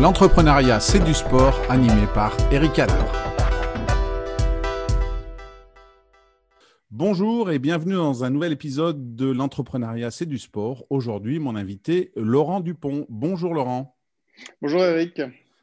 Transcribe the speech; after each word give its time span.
L'entrepreneuriat, 0.00 0.78
c'est 0.78 1.02
du 1.02 1.12
sport, 1.12 1.60
animé 1.68 2.06
par 2.14 2.32
Eric 2.52 2.78
Adler. 2.78 2.94
Bonjour 6.92 7.50
et 7.50 7.58
bienvenue 7.58 7.94
dans 7.94 8.22
un 8.22 8.30
nouvel 8.30 8.52
épisode 8.52 9.16
de 9.16 9.28
L'entrepreneuriat, 9.28 10.12
c'est 10.12 10.26
du 10.26 10.38
sport. 10.38 10.86
Aujourd'hui, 10.88 11.40
mon 11.40 11.56
invité, 11.56 12.12
Laurent 12.14 12.60
Dupont. 12.60 13.06
Bonjour 13.08 13.54
Laurent. 13.54 13.98
Bonjour 14.62 14.84
Eric. 14.84 15.20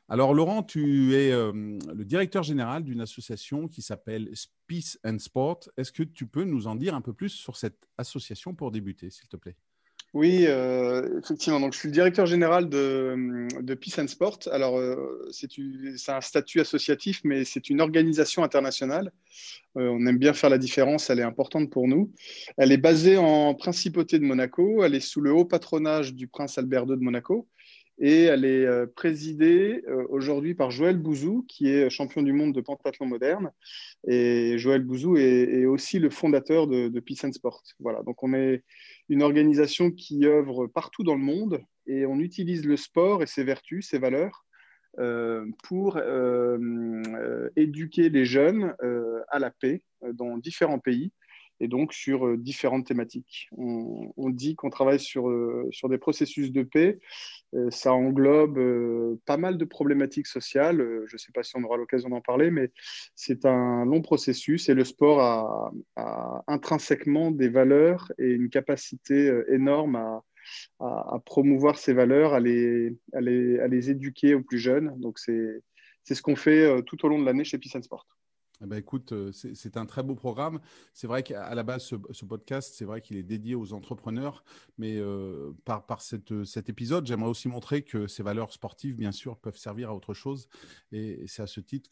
Alors 0.09 0.33
Laurent, 0.33 0.63
tu 0.63 1.15
es 1.15 1.31
euh, 1.31 1.53
le 1.95 2.03
directeur 2.03 2.43
général 2.43 2.83
d'une 2.83 2.99
association 2.99 3.69
qui 3.69 3.81
s'appelle 3.81 4.29
Peace 4.67 4.99
and 5.05 5.19
Sport. 5.19 5.61
Est-ce 5.77 5.93
que 5.93 6.03
tu 6.03 6.27
peux 6.27 6.43
nous 6.43 6.67
en 6.67 6.75
dire 6.75 6.93
un 6.93 7.01
peu 7.01 7.13
plus 7.13 7.29
sur 7.29 7.55
cette 7.55 7.87
association 7.97 8.53
pour 8.53 8.71
débuter, 8.71 9.09
s'il 9.09 9.29
te 9.29 9.37
plaît? 9.37 9.55
Oui, 10.15 10.45
euh, 10.47 11.19
effectivement. 11.19 11.59
Je 11.69 11.77
suis 11.77 11.89
le 11.89 11.93
directeur 11.93 12.25
général 12.25 12.69
de, 12.69 13.49
de 13.59 13.73
Peace 13.73 13.99
and 13.99 14.07
Sport. 14.07 14.39
Alors, 14.49 14.77
euh, 14.77 15.29
c'est 15.31 15.49
un 16.09 16.21
statut 16.21 16.61
associatif, 16.61 17.19
mais 17.25 17.43
c'est 17.43 17.69
une 17.69 17.81
organisation 17.81 18.41
internationale. 18.41 19.11
Euh, 19.77 19.89
on 19.89 20.05
aime 20.05 20.17
bien 20.17 20.31
faire 20.31 20.49
la 20.49 20.57
différence, 20.57 21.09
elle 21.09 21.19
est 21.19 21.23
importante 21.23 21.69
pour 21.69 21.89
nous. 21.89 22.13
Elle 22.55 22.71
est 22.71 22.77
basée 22.77 23.17
en 23.17 23.55
principauté 23.55 24.17
de 24.17 24.23
Monaco. 24.23 24.85
Elle 24.85 24.95
est 24.95 25.01
sous 25.01 25.19
le 25.19 25.33
haut 25.33 25.43
patronage 25.43 26.13
du 26.13 26.29
prince 26.29 26.57
Albert 26.57 26.83
II 26.83 26.95
de 26.95 27.03
Monaco. 27.03 27.49
Et 27.97 28.23
elle 28.23 28.43
est 28.43 28.67
présidée 28.95 29.81
aujourd'hui 30.09 30.53
par 30.53 30.69
Joël 30.69 30.97
Bouzou, 30.97 31.45
qui 31.47 31.69
est 31.69 31.89
champion 31.89 32.23
du 32.23 32.33
monde 32.33 32.53
de 32.53 32.59
pentathlon 32.59 33.05
moderne. 33.05 33.51
Et 34.05 34.57
Joël 34.57 34.83
Bouzou 34.83 35.15
est, 35.15 35.65
aussi 35.65 35.99
le 35.99 36.09
fondateur 36.09 36.67
de, 36.67 36.99
Peace 36.99 37.23
and 37.23 37.31
Sport. 37.31 37.63
Voilà, 37.79 38.03
donc 38.03 38.21
on 38.21 38.33
est 38.33 38.63
une 39.07 39.23
organisation 39.23 39.91
qui 39.91 40.25
œuvre 40.25 40.67
partout 40.67 41.03
dans 41.03 41.15
le 41.15 41.21
monde 41.21 41.61
et 41.87 42.05
on 42.05 42.19
utilise 42.19 42.65
le 42.65 42.77
sport 42.77 43.23
et 43.23 43.27
ses 43.27 43.43
vertus, 43.43 43.87
ses 43.89 43.99
valeurs 43.99 44.45
euh, 44.99 45.45
pour 45.63 45.97
euh, 45.97 46.57
euh, 46.57 47.49
éduquer 47.57 48.09
les 48.09 48.23
jeunes 48.23 48.73
à 49.29 49.39
la 49.39 49.51
paix 49.51 49.83
dans 50.13 50.37
différents 50.37 50.79
pays 50.79 51.11
et 51.59 51.67
donc 51.67 51.93
sur 51.93 52.37
différentes 52.37 52.85
thématiques. 52.85 53.49
On, 53.57 54.29
dit 54.29 54.55
qu'on 54.55 54.69
travaille 54.69 54.99
sur, 54.99 55.31
sur 55.71 55.89
des 55.89 55.97
processus 55.97 56.51
de 56.51 56.63
paix. 56.63 56.99
ça 57.69 57.93
englobe 57.93 58.59
pas 59.25 59.37
mal 59.37 59.57
de 59.57 59.65
problématiques 59.65 60.27
sociales. 60.27 60.77
je 61.05 61.15
ne 61.15 61.17
sais 61.17 61.31
pas 61.33 61.43
si 61.43 61.55
on 61.55 61.63
aura 61.63 61.77
l'occasion 61.77 62.09
d'en 62.09 62.21
parler, 62.21 62.51
mais 62.51 62.71
c'est 63.15 63.45
un 63.45 63.85
long 63.85 64.01
processus 64.01 64.67
et 64.69 64.73
le 64.73 64.83
sport 64.83 65.21
a, 65.21 66.43
intrinsèquement 66.47 67.31
des 67.31 67.49
valeurs 67.49 68.11
et 68.17 68.31
une 68.31 68.49
capacité 68.49 69.31
énorme 69.49 70.21
à, 70.79 71.19
promouvoir 71.25 71.77
ces 71.77 71.93
valeurs, 71.93 72.33
à 72.33 72.39
les, 72.39 72.95
à 73.13 73.21
les, 73.21 73.59
à 73.59 73.67
les 73.67 73.89
éduquer 73.89 74.35
aux 74.35 74.41
plus 74.41 74.59
jeunes. 74.59 74.93
Donc, 74.99 75.19
c'est 75.19 75.61
ce 76.03 76.21
qu'on 76.21 76.35
fait 76.35 76.83
tout 76.83 77.03
au 77.05 77.09
long 77.09 77.19
de 77.19 77.25
l'année 77.25 77.43
chez 77.43 77.57
Peace 77.57 77.81
Sport. 77.81 78.05
Eh 78.61 78.65
ben, 78.67 78.77
écoute, 78.77 79.11
euh, 79.11 79.31
c'est 79.31 79.77
un 79.77 79.85
très 79.85 80.01
beau 80.01 80.15
programme. 80.15 80.59
C'est 80.93 81.07
vrai 81.07 81.23
qu'à 81.23 81.53
la 81.53 81.63
base, 81.63 81.83
ce, 81.83 82.25
podcast, 82.25 82.73
c'est 82.75 82.85
vrai 82.85 83.01
qu'il 83.01 83.17
est 83.17 83.23
dédié 83.23 83.55
aux 83.55 83.73
entrepreneurs, 83.73 84.43
mais 84.77 84.95
euh, 84.97 85.51
par, 85.65 85.85
par 85.85 86.01
cette, 86.01 86.43
cet 86.45 86.69
épisode, 86.69 87.05
j'aimerais 87.05 87.29
aussi 87.29 87.47
montrer 87.47 87.83
que 87.83 88.07
ces 88.07 88.23
valeurs 88.23 88.53
sportives, 88.53 88.95
bien 88.95 89.11
sûr, 89.11 89.37
peuvent 89.37 89.57
servir 89.57 89.89
à 89.89 89.95
autre 89.95 90.13
chose. 90.13 90.47
Et, 90.91 91.25
c'est 91.27 91.41
à 91.41 91.47
ce 91.47 91.59
titre 91.59 91.89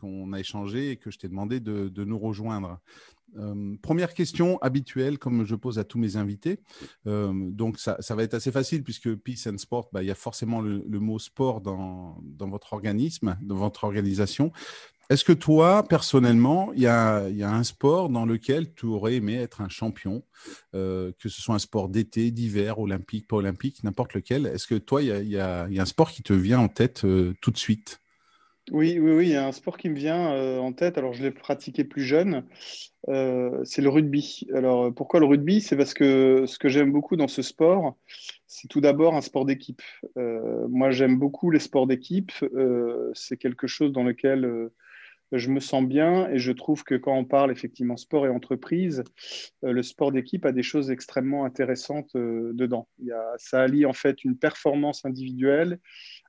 qu'on 0.00 0.32
a 0.32 0.40
échangé 0.40 0.90
et 0.90 0.96
que 0.96 1.10
je 1.10 1.18
t'ai 1.18 1.28
demandé 1.28 1.60
de, 1.60 1.88
de, 1.88 2.04
nous 2.04 2.18
rejoindre. 2.18 2.80
Euh, 3.38 3.76
première 3.82 4.14
question 4.14 4.58
habituelle, 4.58 5.18
comme 5.18 5.44
je 5.44 5.54
pose 5.54 5.78
à 5.78 5.84
tous 5.84 5.98
mes 5.98 6.16
invités. 6.16 6.60
donc, 7.04 7.78
ça, 7.78 7.96
va 8.10 8.22
être 8.22 8.34
assez 8.34 8.52
facile 8.52 8.82
puisque 8.82 9.14
Peace 9.14 9.46
and 9.46 9.58
Sport, 9.58 9.88
bah, 9.92 10.02
il 10.02 10.06
y 10.06 10.10
a 10.10 10.14
forcément 10.14 10.60
le, 10.60 11.00
mot 11.00 11.18
sport 11.18 11.60
dans, 11.60 12.20
votre 12.40 12.72
organisme, 12.72 13.36
dans 13.42 13.56
votre 13.56 13.84
organisation. 13.84 14.52
Est-ce 15.12 15.24
que 15.24 15.32
toi, 15.34 15.82
personnellement, 15.86 16.72
il 16.72 16.80
y, 16.80 16.86
a, 16.86 17.26
un 17.26 17.64
sport 17.64 18.08
dans 18.08 18.24
lequel 18.24 18.72
tu 18.72 18.86
aurais 18.86 19.16
aimé 19.16 19.34
être 19.34 19.60
un 19.60 19.68
champion, 19.68 20.22
euh, 20.74 21.12
que 21.18 21.28
ce 21.28 21.42
soit 21.42 21.54
un 21.54 21.58
sport 21.58 21.90
d'été, 21.90 22.30
d'hiver, 22.30 22.78
olympique, 22.78 23.28
pas 23.28 23.36
olympique, 23.36 23.84
n'importe 23.84 24.14
lequel? 24.14 24.46
Est-ce 24.46 24.66
que 24.66 24.76
toi, 24.76 25.02
il 25.02 25.28
y, 25.28 25.38
a, 25.38 25.64
un 25.64 25.84
sport 25.84 26.10
qui 26.10 26.22
te 26.22 26.32
vient 26.32 26.60
en 26.60 26.68
tête 26.68 27.04
euh, 27.04 27.34
tout 27.42 27.50
de 27.50 27.58
suite? 27.58 28.01
Oui, 28.70 28.98
oui, 28.98 29.12
oui, 29.12 29.26
il 29.26 29.32
y 29.32 29.36
a 29.36 29.46
un 29.46 29.52
sport 29.52 29.76
qui 29.76 29.88
me 29.88 29.96
vient 29.96 30.32
euh, 30.32 30.58
en 30.58 30.72
tête. 30.72 30.96
Alors, 30.96 31.12
je 31.12 31.22
l'ai 31.22 31.30
pratiqué 31.30 31.84
plus 31.84 32.02
jeune. 32.02 32.44
c'est 33.06 33.82
le 33.82 33.88
rugby. 33.88 34.46
Alors, 34.54 34.94
pourquoi 34.94 35.20
le 35.20 35.26
rugby? 35.26 35.60
C'est 35.60 35.76
parce 35.76 35.94
que 35.94 36.44
ce 36.46 36.58
que 36.58 36.68
j'aime 36.68 36.92
beaucoup 36.92 37.16
dans 37.16 37.28
ce 37.28 37.42
sport, 37.42 37.96
c'est 38.46 38.68
tout 38.68 38.80
d'abord 38.80 39.14
un 39.14 39.20
sport 39.20 39.44
d'équipe. 39.44 39.82
moi, 40.16 40.90
j'aime 40.90 41.18
beaucoup 41.18 41.50
les 41.50 41.58
sports 41.58 41.86
d'équipe. 41.86 42.32
c'est 43.14 43.36
quelque 43.36 43.66
chose 43.66 43.92
dans 43.92 44.04
lequel 44.04 44.70
je 45.38 45.50
me 45.50 45.60
sens 45.60 45.84
bien 45.84 46.28
et 46.30 46.38
je 46.38 46.52
trouve 46.52 46.84
que 46.84 46.94
quand 46.94 47.16
on 47.16 47.24
parle 47.24 47.50
effectivement 47.50 47.96
sport 47.96 48.26
et 48.26 48.28
entreprise, 48.28 49.02
euh, 49.64 49.72
le 49.72 49.82
sport 49.82 50.12
d'équipe 50.12 50.44
a 50.44 50.52
des 50.52 50.62
choses 50.62 50.90
extrêmement 50.90 51.44
intéressantes 51.44 52.14
euh, 52.16 52.52
dedans. 52.52 52.88
Il 52.98 53.06
y 53.06 53.12
a, 53.12 53.24
ça 53.38 53.62
allie 53.62 53.86
en 53.86 53.92
fait 53.92 54.24
une 54.24 54.36
performance 54.36 55.04
individuelle 55.04 55.78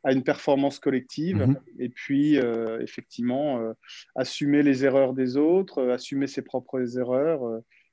à 0.03 0.13
une 0.13 0.23
performance 0.23 0.79
collective 0.79 1.37
mhm. 1.37 1.59
et 1.79 1.89
puis 1.89 2.37
euh, 2.37 2.81
effectivement 2.81 3.73
assumer 4.15 4.63
les 4.63 4.85
erreurs 4.85 5.13
des 5.13 5.37
autres, 5.37 5.89
assumer 5.89 6.27
ses 6.27 6.41
propres 6.41 6.97
erreurs 6.97 7.41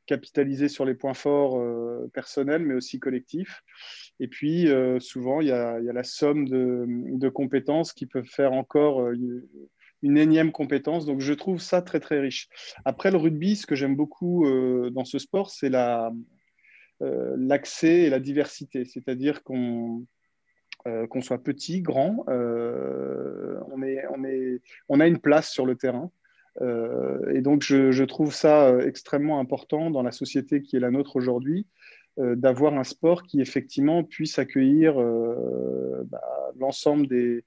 capitaliser 0.07 0.69
sur 0.69 0.85
les 0.85 0.95
points 0.95 1.15
forts 1.15 1.63
personnels, 2.13 2.63
mais 2.65 2.75
aussi 2.75 2.99
collectifs. 2.99 3.63
Et 4.19 4.27
puis, 4.27 4.69
souvent, 4.99 5.41
il 5.41 5.49
y, 5.49 5.53
a, 5.53 5.79
il 5.79 5.85
y, 5.85 5.89
a, 5.89 5.93
la 5.93 6.03
somme 6.03 6.49
de, 6.49 6.85
de, 6.89 7.29
compétences 7.29 7.93
qui 7.93 8.07
peuvent 8.07 8.27
faire 8.27 8.53
encore 8.53 9.09
une 10.03 10.19
énième 10.19 10.53
compétence. 10.53 11.07
Donc, 11.07 11.21
je 11.21 11.33
trouve 11.33 11.61
ça 11.61 11.83
très, 11.83 12.01
très 12.01 12.21
riche. 12.21 12.49
Après, 12.85 13.11
le 13.11 13.17
rugby, 13.17 13.57
ce 13.57 13.67
que 13.67 13.75
j'aime 13.75 13.97
beaucoup 13.97 14.47
euh, 14.47 14.91
dans 14.91 15.05
ce 15.05 15.19
sport, 15.19 15.51
c'est 15.51 15.69
la, 15.69 16.13
euh, 17.03 17.35
l'accès 17.39 18.01
et 18.01 18.11
la 18.11 18.21
diversité. 18.21 18.85
C'est-à-dire 18.85 19.43
qu'on 19.43 20.05
euh, 20.87 21.07
qu'on 21.07 21.21
soit 21.21 21.43
petit, 21.43 21.83
grand, 21.83 22.25
on, 22.27 23.83
est, 23.83 24.03
on, 24.17 24.25
est, 24.25 24.63
on 24.89 24.99
a 24.99 25.07
une 25.07 25.19
place 25.19 25.51
sur 25.51 25.67
le 25.67 25.77
terrain. 25.77 26.11
et 26.61 27.43
donc, 27.43 27.63
je, 27.63 28.05
trouve 28.05 28.35
ça 28.35 28.75
extrêmement 28.79 29.41
important 29.41 29.91
dans 29.91 30.03
la 30.03 30.11
société 30.11 30.63
qui 30.63 30.77
est 30.77 30.81
la 30.81 30.91
nôtre 30.91 31.17
aujourd'hui, 31.17 31.67
d'avoir 32.17 32.73
un 32.79 32.85
sport 32.85 33.25
qui 33.25 33.43
effectivement 33.43 34.05
puisse 34.05 34.39
accueillir 34.39 34.95
bah, 34.95 36.51
l'ensemble 36.59 37.07
des, 37.07 37.45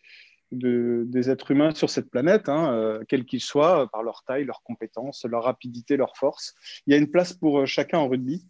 des 0.54 1.30
êtres 1.30 1.52
humains 1.52 1.74
sur 1.74 1.90
cette 1.90 2.10
planète, 2.10 2.50
hein, 2.50 2.74
euh, 2.74 3.04
quels 3.08 3.26
qu'ils 3.26 3.42
soient, 3.42 3.88
par 3.92 4.04
leur 4.04 4.24
taille, 4.24 4.46
leurs 4.46 4.64
compétences, 4.64 5.26
leur 5.26 5.44
rapidité, 5.44 5.98
leur 5.98 6.16
force. 6.18 6.54
Il 6.86 6.94
y 6.94 6.96
a 6.96 7.00
une 7.00 7.10
place 7.10 7.34
pour 7.34 7.60
euh, 7.60 7.66
chacun 7.66 8.00
en 8.00 8.08
rugby. 8.08 8.46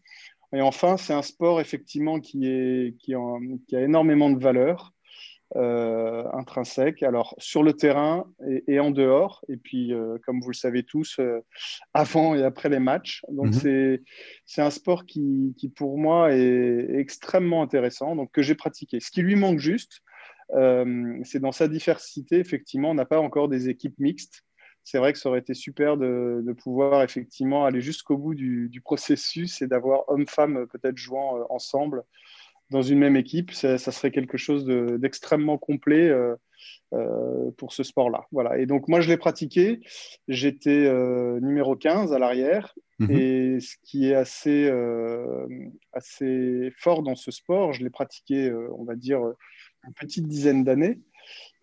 Et 0.53 0.61
enfin, 0.61 0.97
c'est 0.97 1.13
un 1.13 1.23
sport 1.23 1.61
effectivement 1.61 2.19
qui, 2.19 2.45
est, 2.45 2.95
qui, 2.99 3.15
a 3.15 3.81
énormément 3.81 4.29
de 4.29 4.39
valeur 4.39 4.93
euh, 5.55 6.25
intrinsèque, 6.31 7.01
alors 7.01 7.33
sur 7.39 7.63
le 7.63 7.73
terrain 7.73 8.25
et, 8.67 8.79
en 8.79 8.91
dehors, 8.91 9.43
et 9.49 9.57
puis 9.57 9.93
comme 10.23 10.41
vous 10.41 10.49
le 10.49 10.55
savez 10.55 10.83
tous, 10.83 11.19
avant 11.95 12.35
et 12.35 12.43
après 12.43 12.69
les 12.69 12.77
matchs. 12.77 13.23
Donc 13.29 13.47
mhm. 13.63 13.97
c'est 14.45 14.61
un 14.61 14.69
sport 14.69 15.05
qui, 15.07 15.55
qui, 15.57 15.69
pour 15.69 15.97
moi 15.97 16.31
est 16.33 16.99
extrêmement 16.99 17.63
intéressant, 17.63 18.15
donc 18.15 18.29
que 18.31 18.43
j'ai 18.43 18.53
pratiqué. 18.53 18.99
Ce 18.99 19.09
qui 19.09 19.23
lui 19.23 19.35
manque 19.35 19.57
juste, 19.57 20.03
euh, 20.03 20.12
c'est 21.23 21.39
dans 21.39 21.51
sa 21.51 21.67
diversité, 21.67 22.37
effectivement, 22.37 22.91
on 22.91 22.95
n'a 22.95 23.05
pas 23.05 23.19
encore 23.19 23.47
des 23.47 23.69
équipes 23.69 23.97
mixtes. 23.99 24.43
C'est 24.83 24.97
vrai 24.97 25.13
que 25.13 25.19
ça 25.19 25.29
aurait 25.29 25.39
été 25.39 25.53
super 25.53 25.97
de, 25.97 26.53
pouvoir 26.61 27.03
effectivement 27.03 27.65
aller 27.65 27.81
jusqu'au 27.81 28.17
bout 28.17 28.35
du, 28.35 28.81
processus 28.83 29.61
et 29.61 29.67
d'avoir 29.67 30.03
hommes-femmes 30.09 30.67
peut-être 30.67 30.97
jouant 30.97 31.37
euh, 31.37 31.43
ensemble 31.49 32.03
dans 32.69 32.81
une 32.81 32.99
même 32.99 33.15
équipe. 33.15 33.51
Ça, 33.51 33.77
serait 33.77 34.11
quelque 34.11 34.37
chose 34.37 34.65
d'extrêmement 34.65 35.57
complet 35.57 36.09
euh, 36.09 37.51
pour 37.57 37.71
ce 37.71 37.83
sport-là. 37.83 38.25
Voilà. 38.31 38.57
Et 38.57 38.65
donc, 38.65 38.87
moi, 38.87 38.99
je 38.99 39.09
l'ai 39.09 39.17
pratiqué. 39.17 39.79
J'étais 40.27 40.91
numéro 41.41 41.75
15 41.75 42.13
à 42.13 42.19
l'arrière. 42.19 42.73
Mhm. 42.99 43.11
Et 43.11 43.59
ce 43.59 43.75
qui 43.83 44.09
est 44.09 44.15
assez, 44.15 44.71
assez 45.93 46.73
fort 46.77 47.03
dans 47.03 47.15
ce 47.15 47.31
sport, 47.31 47.73
je 47.73 47.83
l'ai 47.83 47.89
pratiqué, 47.89 48.51
on 48.77 48.83
va 48.85 48.95
dire, 48.95 49.21
une 49.85 49.93
petite 49.93 50.27
dizaine 50.27 50.63
d'années. 50.63 50.99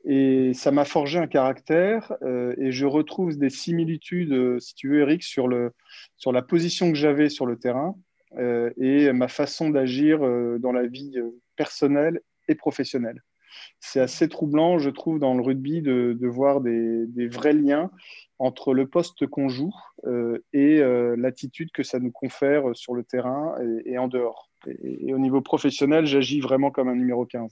Et 0.04 0.54
ça 0.54 0.70
m'a 0.70 0.84
forgé 0.84 1.18
un 1.18 1.26
caractère 1.26 2.14
euh, 2.22 2.54
et 2.56 2.72
je 2.72 2.86
retrouve 2.86 3.36
des 3.36 3.50
similitudes, 3.50 4.32
euh, 4.32 4.58
si 4.58 4.74
tu 4.74 4.88
veux, 4.88 5.00
Eric, 5.00 5.22
sur, 5.22 5.46
le, 5.46 5.72
sur 6.16 6.32
la 6.32 6.42
position 6.42 6.90
que 6.90 6.96
j'avais 6.96 7.28
sur 7.28 7.44
le 7.44 7.58
terrain 7.58 7.94
euh, 8.38 8.70
et 8.78 9.12
ma 9.12 9.28
façon 9.28 9.68
d'agir 9.68 10.20
dans 10.58 10.72
la 10.72 10.86
vie 10.86 11.16
personnelle 11.56 12.20
et 12.48 12.54
professionnelle. 12.54 13.22
C'est 13.80 14.00
assez 14.00 14.28
troublant, 14.28 14.78
je 14.78 14.90
trouve, 14.90 15.18
dans 15.18 15.34
le 15.34 15.42
rugby 15.42 15.82
de, 15.82 16.16
de 16.18 16.28
voir 16.28 16.60
des, 16.60 17.06
des, 17.08 17.26
vrais 17.26 17.52
liens 17.52 17.90
entre 18.38 18.72
le 18.72 18.86
poste 18.86 19.26
qu'on 19.26 19.48
joue 19.48 19.74
et 20.52 20.80
l'attitude 21.16 21.72
que 21.72 21.82
ça 21.82 21.98
nous 21.98 22.12
confère 22.12 22.64
sur 22.74 22.94
le 22.94 23.02
terrain 23.02 23.56
et, 23.84 23.98
en 23.98 24.06
dehors. 24.06 24.50
Et, 24.66 25.08
et, 25.08 25.14
au 25.14 25.18
niveau 25.18 25.40
professionnel, 25.40 26.06
j'agis 26.06 26.40
vraiment 26.40 26.70
comme 26.70 26.88
un 26.88 26.94
numéro 26.94 27.26
15. 27.26 27.50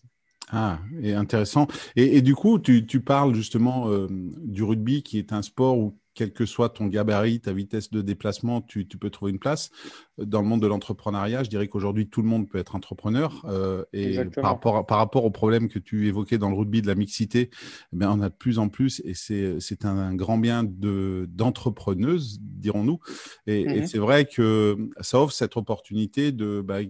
Ah, 0.51 0.79
et 1.03 1.15
intéressant. 1.15 1.67
Et, 1.97 2.23
du 2.23 2.35
coup, 2.35 2.59
tu, 2.59 3.01
parles 3.01 3.35
justement 3.35 3.91
euh, 3.91 4.07
du 4.11 4.63
rugby 4.63 5.03
qui 5.03 5.19
est 5.19 5.33
un 5.33 5.43
sport 5.43 5.79
où, 5.79 5.99
quel 6.15 6.33
que 6.33 6.47
soit 6.47 6.71
ton 6.71 6.89
gabarit, 6.89 7.41
ta 7.41 7.53
vitesse 7.53 7.91
de 7.93 8.03
déplacement, 8.03 8.61
tu, 8.61 8.85
peux 8.85 9.09
trouver 9.09 9.31
une 9.31 9.39
place. 9.39 9.71
Dans 10.19 10.43
le 10.43 10.49
monde 10.49 10.61
de 10.61 10.67
l'entrepreneuriat, 10.67 11.45
je 11.45 11.49
dirais 11.49 11.69
qu'aujourd'hui, 11.69 12.09
tout 12.09 12.23
le 12.23 12.29
monde 12.29 12.49
peut 12.49 12.59
être 12.59 12.75
entrepreneur. 12.75 13.45
Euh, 13.49 13.85
et 13.93 14.25
par 14.25 14.47
rapport, 14.47 14.85
par 14.85 14.99
rapport 14.99 15.25
au 15.25 15.31
problème 15.31 15.69
que 15.69 15.79
tu 15.79 16.09
évoquais 16.09 16.37
dans 16.37 16.51
le 16.51 16.57
rugby 16.57 16.83
de 16.83 16.89
la 16.89 16.97
mixité, 16.97 17.51
eh 17.93 18.05
on 18.05 18.21
a 18.21 18.31
de 18.31 18.35
plus 18.35 18.59
en 18.59 18.69
plus, 18.69 19.01
et 19.05 19.15
c'est 19.15 19.85
un, 19.85 20.13
grand 20.17 20.39
bien 20.39 20.65
d'entrepreneuses, 20.67 22.39
dirons-nous. 22.41 22.99
Et, 23.47 23.65
mmh 23.65 23.87
c'est 23.87 23.99
vrai 23.99 24.25
que 24.25 24.91
ça 25.01 25.21
offre 25.21 25.33
cette 25.33 25.57
opportunité 25.57 26.33
de... 26.33 26.61
Bah, 26.63 26.81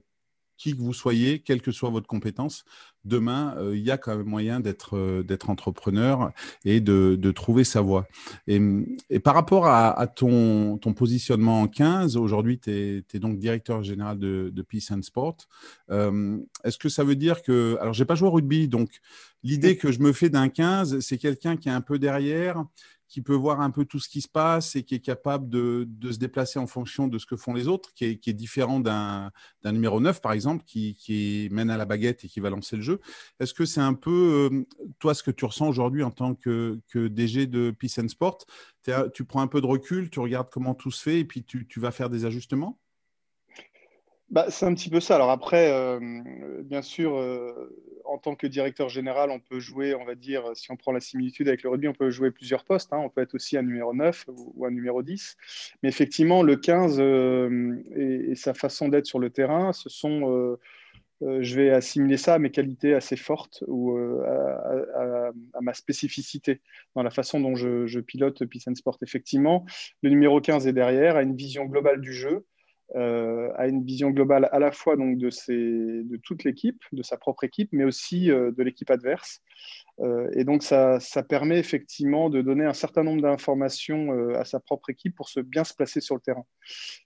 qui 0.59 0.77
que 0.77 0.83
vous 0.83 0.93
soyez, 0.93 1.39
quelle 1.39 1.63
que 1.63 1.71
soit 1.71 1.89
votre 1.89 2.09
compétence, 2.09 2.65
demain, 3.05 3.55
euh, 3.59 3.77
il 3.77 3.83
y 3.83 3.91
a 3.91 3.97
quand 3.97 4.17
même 4.17 4.27
moyen 4.27 4.61
d'être 4.61 4.97
euh, 4.97 5.25
entrepreneur 5.47 6.33
et 6.65 6.81
de, 6.81 7.31
trouver 7.31 7.65
sa 7.65 7.81
voie. 7.81 8.07
Et, 8.47 8.61
par 9.23 9.35
rapport 9.35 9.67
à, 9.67 10.07
ton, 10.09 10.79
ton, 10.79 10.93
positionnement 10.93 11.63
en 11.63 11.69
15, 11.69 12.17
aujourd'hui, 12.17 12.59
tu 12.59 12.71
es, 12.71 13.19
donc 13.19 13.39
directeur 13.39 13.83
général 13.83 14.19
de, 14.19 14.65
Peace 14.69 14.91
and 14.91 15.03
Sport. 15.03 15.37
Euh, 15.91 16.39
est-ce 16.65 16.79
que 16.79 16.89
ça 16.89 17.05
veut 17.05 17.17
dire 17.17 17.43
que... 17.43 17.79
Alors, 17.81 17.95
j'ai 17.95 18.05
pas 18.05 18.17
joué 18.17 18.29
au 18.29 18.33
rugby, 18.33 18.69
donc 18.69 18.91
l'idée 19.43 19.77
que 19.77 19.93
je 19.93 20.01
me 20.01 20.13
fais 20.13 20.29
d'un 20.29 20.49
15, 20.49 20.99
c'est 21.01 21.19
quelqu'un 21.19 21.57
qui 21.57 21.69
est 21.69 21.73
un 21.73 21.81
peu 21.81 21.99
derrière, 21.99 22.65
qui 23.09 23.23
peut 23.23 23.35
voir 23.35 23.61
un 23.61 23.71
peu 23.71 23.85
tout 23.85 23.99
ce 23.99 24.09
qui 24.09 24.21
se 24.21 24.29
passe 24.29 24.77
et 24.77 24.83
qui 24.83 24.95
est 24.95 25.01
capable 25.01 25.49
de, 25.49 25.89
se 26.11 26.19
déplacer 26.19 26.59
en 26.59 26.67
fonction 26.67 27.09
de 27.09 27.19
ce 27.19 27.27
que 27.27 27.37
font 27.37 27.55
les 27.55 27.67
autres, 27.67 27.93
qui 27.95 28.05
est, 28.05 28.33
différent 28.33 28.81
d'un 28.81 29.33
numéro 29.65 29.99
9, 30.01 30.21
par 30.21 30.33
exemple, 30.33 30.65
qui, 30.65 31.49
mène 31.51 31.71
à 31.71 31.77
la 31.77 31.87
baguette 31.87 32.25
et 32.25 32.29
qui 32.29 32.41
va 32.41 32.51
lancer 32.51 32.77
le 32.77 32.83
jeu. 32.83 33.01
Est-ce 33.41 33.55
que 33.55 33.65
c'est 33.65 33.81
un 33.81 33.95
peu, 33.95 34.51
euh, 34.53 34.67
toi, 34.99 35.15
ce 35.15 35.23
que 35.23 35.31
tu 35.31 35.45
ressens 35.45 35.69
aujourd'hui 35.69 36.03
en 36.03 36.11
tant 36.11 36.35
que, 36.35 36.81
DG 36.95 37.47
de 37.47 37.71
Peace 37.71 37.99
and 37.99 38.09
Sport? 38.09 38.45
Tu 39.15 39.25
prends 39.25 39.41
un 39.41 39.49
peu 39.49 39.61
de 39.61 39.67
recul, 39.67 40.11
tu 40.11 40.21
regardes 40.21 40.51
comment 40.51 40.75
tout 40.75 40.91
se 40.91 41.03
fait 41.03 41.21
et 41.21 41.25
puis 41.25 41.45
tu, 41.45 41.81
vas 41.81 41.91
faire 41.91 42.11
des 42.11 42.27
ajustements? 42.27 42.79
Bah, 44.31 44.47
c'est 44.51 44.67
un 44.67 44.75
petit 44.75 44.91
peu 44.91 45.01
ça. 45.01 45.15
Alors 45.15 45.31
après, 45.31 45.73
euh, 45.73 46.63
bien 46.63 46.83
sûr, 46.83 47.17
euh, 47.17 47.75
en 48.09 48.19
tant 48.19 48.35
que 48.35 48.47
directeur 48.47 48.89
général, 48.89 49.31
on 49.31 49.39
peut 49.39 49.61
jouer, 49.61 49.95
on 49.95 50.05
va 50.05 50.15
dire, 50.15 50.45
si 50.55 50.71
on 50.73 50.77
prend 50.77 50.93
la 50.93 51.01
similitude 51.01 51.49
avec 51.49 51.63
le 51.63 51.71
rugby, 51.71 51.89
on 51.89 51.93
peut 51.93 52.11
jouer 52.11 52.31
plusieurs 52.31 52.65
postes. 52.65 52.93
Hein. 52.93 52.99
On 52.99 53.11
peut 53.11 53.21
être 53.21 53.35
aussi 53.35 53.57
un 53.57 53.63
numéro 53.63 53.95
9 53.95 54.25
ou, 54.29 54.65
un 54.65 54.71
numéro 54.71 55.03
10. 55.03 55.37
Mais 55.83 55.89
effectivement, 55.89 56.43
le 56.43 56.57
15 56.57 56.97
euh, 56.99 57.77
et, 57.95 58.35
sa 58.35 58.55
façon 58.55 58.89
d'être 58.89 59.07
sur 59.07 59.19
le 59.19 59.31
terrain, 59.31 59.73
ce 59.73 59.89
sont, 59.91 60.33
euh, 60.33 60.59
euh, 61.23 61.39
je 61.43 61.57
vais 61.57 61.71
assimiler 61.71 62.17
ça 62.17 62.35
à 62.35 62.39
mes 62.39 62.51
qualités 62.51 62.95
assez 62.95 63.17
fortes 63.17 63.63
ou 63.67 63.97
à, 64.25 65.33
ma 65.61 65.75
spécificité 65.75 66.61
dans 66.95 67.03
la 67.03 67.11
façon 67.11 67.41
dont 67.41 67.57
je, 67.57 67.87
je 67.87 68.01
pilote 68.01 68.45
Peace 68.47 68.65
and 68.69 68.75
Sport. 68.75 68.99
Effectivement, 69.03 69.67
le 70.03 70.11
numéro 70.11 70.41
15 70.41 70.67
est 70.67 70.73
derrière, 70.73 71.17
a 71.17 71.23
une 71.23 71.37
vision 71.37 71.67
globale 71.67 72.01
du 72.01 72.15
jeu. 72.15 72.47
Euh, 72.96 73.52
a 73.56 73.67
une 73.67 73.85
vision 73.85 74.08
globale 74.11 74.49
à 74.50 74.58
la 74.58 74.73
fois 74.73 74.96
donc, 74.96 75.19
de, 75.19 75.29
de 75.29 76.17
toute 76.17 76.44
l'équipe, 76.44 76.82
de 76.93 77.02
sa 77.02 77.19
propre 77.19 77.44
équipe, 77.44 77.69
mais 77.73 77.85
aussi 77.85 78.31
euh, 78.31 78.50
de 78.50 78.62
l'équipe 78.62 78.90
adverse. 78.90 79.43
Euh, 80.00 80.31
et 80.32 80.44
donc, 80.44 80.62
ça, 80.62 80.99
ça, 80.99 81.23
permet 81.23 81.58
effectivement 81.58 82.31
de 82.31 82.40
donner 82.40 82.64
un 82.64 82.73
certain 82.73 83.02
nombre 83.02 83.20
d'informations 83.20 84.35
à 84.35 84.44
sa 84.44 84.58
propre 84.58 84.88
équipe 84.88 85.14
pour 85.14 85.29
se 85.29 85.40
bien 85.40 85.64
se 85.64 85.75
placer 85.75 86.00
sur 86.00 86.14
le 86.14 86.23
terrain. 86.23 86.44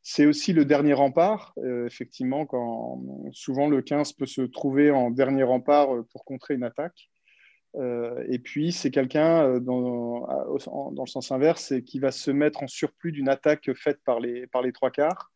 C'est 0.03 0.27
aussi 0.27 0.53
le 0.53 0.65
dernier 0.65 0.93
rempart, 0.93 1.55
effectivement, 1.87 2.47
quand 2.47 3.03
souvent 3.33 3.69
le 3.69 3.83
15 3.83 4.13
peut 4.13 4.27
se 4.27 4.43
trouver 4.43 4.91
en 4.91 5.11
dernier 5.11 5.43
rempart 5.43 5.89
pour 6.13 6.25
contrer 6.25 6.55
une 6.55 6.65
attaque. 6.65 7.09
et 8.29 8.39
puis, 8.39 8.73
c'est 8.73 8.91
quelqu'un 8.91 9.59
dans, 9.59 10.27
dans, 10.93 11.03
le 11.03 11.09
sens 11.09 11.33
inverse 11.33 11.73
qui 11.87 11.99
va 11.99 12.13
se 12.13 12.31
mettre 12.31 12.63
en 12.63 12.69
surplus 12.69 13.13
d'une 13.13 13.31
attaque 13.31 13.73
faite 13.75 14.01
par 14.05 14.21
les, 14.21 14.47
par 14.47 14.63
les 14.63 14.73
trois 14.73 14.91
quarts 14.91 15.32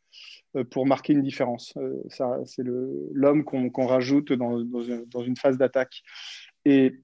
pour 0.65 0.87
marquer 0.87 1.13
une 1.13 1.23
différence. 1.23 1.75
Euh, 1.77 2.03
c'est 2.45 2.63
l'homme 2.65 3.45
qu'on 3.45 3.87
rajoute 3.87 4.33
dans, 4.33 4.59
une 4.59 5.37
phase 5.37 5.59
d'attaque. 5.59 6.03
Et 6.65 6.95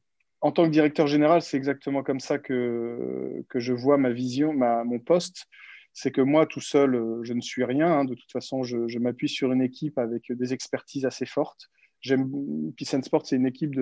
en 0.41 0.53
tant 0.53 0.64
que 0.64 0.70
directeur 0.70 1.06
général, 1.06 1.43
c'est 1.43 1.56
exactement 1.56 2.03
comme 2.03 2.20
ça 2.20 2.38
que, 2.38 3.44
je 3.55 3.73
vois 3.73 3.99
ma 3.99 4.11
vision, 4.11 4.53
mon 4.53 4.99
poste. 4.99 5.47
C'est 5.94 6.11
que 6.11 6.23
moi, 6.23 6.47
tout 6.47 6.62
seul, 6.62 6.94
euh, 6.94 7.23
je 7.23 7.35
ne 7.35 7.43
suis 7.43 7.64
rien. 7.64 7.93
Hein. 7.93 8.05
De 8.06 8.14
toute 8.14 8.32
façon, 8.32 8.62
je, 8.62 8.99
m'appuie 8.99 9.29
sur 9.29 9.53
une 9.53 9.61
équipe 9.61 9.99
avec 9.99 10.32
des 10.32 10.55
expertises 10.55 11.05
assez 11.05 11.26
fortes. 11.26 11.69
Peace 12.03 12.94
and 12.94 13.03
Sport, 13.03 13.26
c'est 13.26 13.37
une 13.37 13.47
équipe 13.47 13.79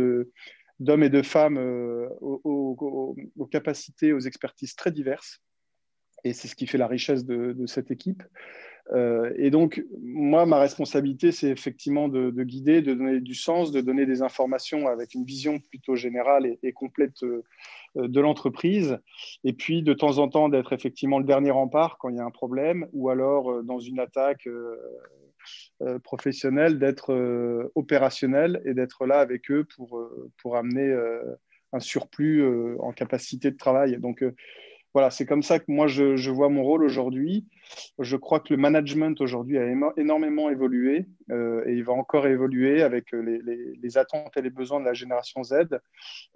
d'hommes 0.80 1.04
et 1.04 1.08
de 1.08 1.22
femmes 1.22 1.56
aux, 2.20 3.48
capacités, 3.50 4.12
aux 4.12 4.18
expertises 4.18 4.74
très 4.74 4.90
diverses. 4.90 5.40
Et 6.24 6.32
c'est 6.32 6.48
ce 6.48 6.56
qui 6.56 6.66
fait 6.66 6.78
la 6.78 6.88
richesse 6.88 7.24
de 7.24 7.66
cette 7.66 7.92
équipe. 7.92 8.24
Euh, 8.92 9.32
et 9.36 9.50
donc, 9.50 9.84
moi, 10.02 10.46
ma 10.46 10.58
responsabilité, 10.58 11.32
c'est 11.32 11.48
effectivement 11.48 12.08
de, 12.08 12.30
guider, 12.42 12.82
de 12.82 12.94
donner 12.94 13.20
du 13.20 13.34
sens, 13.34 13.70
de 13.70 13.80
donner 13.80 14.06
des 14.06 14.22
informations 14.22 14.88
avec 14.88 15.14
une 15.14 15.24
vision 15.24 15.58
plutôt 15.58 15.96
générale 15.96 16.56
et, 16.62 16.72
complète 16.72 17.22
euh, 17.22 17.42
de 17.96 18.20
l'entreprise. 18.20 18.98
Et 19.44 19.52
puis, 19.52 19.82
de 19.82 19.92
temps 19.92 20.18
en 20.18 20.28
temps, 20.28 20.48
d'être 20.48 20.72
effectivement 20.72 21.18
le 21.18 21.24
dernier 21.24 21.50
rempart 21.50 21.98
quand 21.98 22.08
il 22.08 22.16
y 22.16 22.20
a 22.20 22.24
un 22.24 22.30
problème, 22.30 22.88
ou 22.92 23.10
alors 23.10 23.50
euh, 23.50 23.62
dans 23.62 23.78
une 23.78 24.00
attaque 24.00 24.48
professionnelle, 26.04 26.78
d'être 26.78 27.70
opérationnel 27.74 28.60
et 28.66 28.74
d'être 28.74 29.06
là 29.06 29.20
avec 29.20 29.50
eux 29.50 29.66
pour, 29.74 29.98
pour 30.36 30.56
amener 30.56 30.94
un 31.72 31.80
surplus 31.80 32.44
en 32.78 32.92
capacité 32.92 33.50
de 33.50 33.56
travail. 33.56 33.98
Donc, 33.98 34.22
voilà, 34.92 35.10
c'est 35.10 35.26
comme 35.26 35.42
ça 35.42 35.60
que 35.60 35.66
moi 35.68 35.86
je, 35.86 36.30
vois 36.30 36.48
mon 36.48 36.64
rôle 36.64 36.82
aujourd'hui. 36.82 37.46
Je 38.00 38.16
crois 38.16 38.40
que 38.40 38.52
le 38.52 38.56
management 38.56 39.20
aujourd'hui 39.20 39.58
a 39.58 39.66
énormément 39.96 40.50
évolué 40.50 41.06
euh, 41.30 41.62
et 41.66 41.74
il 41.74 41.84
va 41.84 41.92
encore 41.92 42.26
évoluer 42.26 42.82
avec 42.82 43.12
les, 43.12 43.98
attentes 43.98 44.36
et 44.36 44.42
les 44.42 44.50
besoins 44.50 44.80
de 44.80 44.84
la 44.84 44.94
génération 44.94 45.44
Z. 45.44 45.54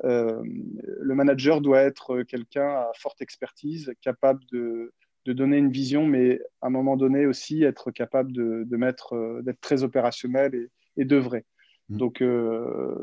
Euh, 0.05 0.41
le 0.45 1.15
manager 1.15 1.61
doit 1.61 1.81
être 1.81 2.23
quelqu'un 2.23 2.69
à 2.69 2.93
forte 2.97 3.21
expertise, 3.23 3.93
capable 4.01 4.45
de, 4.53 4.93
donner 5.27 5.57
une 5.57 5.71
vision, 5.71 6.07
mais 6.07 6.39
à 6.61 6.69
un 6.69 6.71
moment 6.71 6.97
donné 6.97 7.27
aussi 7.27 7.65
être 7.65 7.91
capable 7.91 8.31
de, 8.33 8.77
mettre, 8.77 9.15
euh, 9.15 9.43
d'être 9.43 9.61
très 9.61 9.83
opérationnel 9.83 10.55
et, 10.55 10.71
et 10.97 11.05
d'œuvrer. 11.05 11.45
Mmh. 11.89 11.97
Donc 11.99 12.25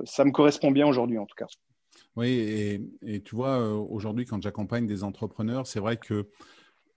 ça 0.06 0.25
me 0.25 0.31
correspond 0.31 0.71
bien 0.71 0.88
aujourd'hui 0.88 1.19
en 1.19 1.25
tout 1.25 1.36
cas. 1.36 1.45
Oui, 2.18 2.27
et, 3.01 3.21
tu 3.23 3.35
vois, 3.35 3.59
euh, 3.59 3.73
aujourd'hui, 3.73 4.25
quand 4.25 4.41
j'accompagne 4.41 4.85
des 4.85 5.03
entrepreneurs, 5.03 5.65
c'est 5.65 5.80
vrai 5.80 5.97
que 5.97 6.30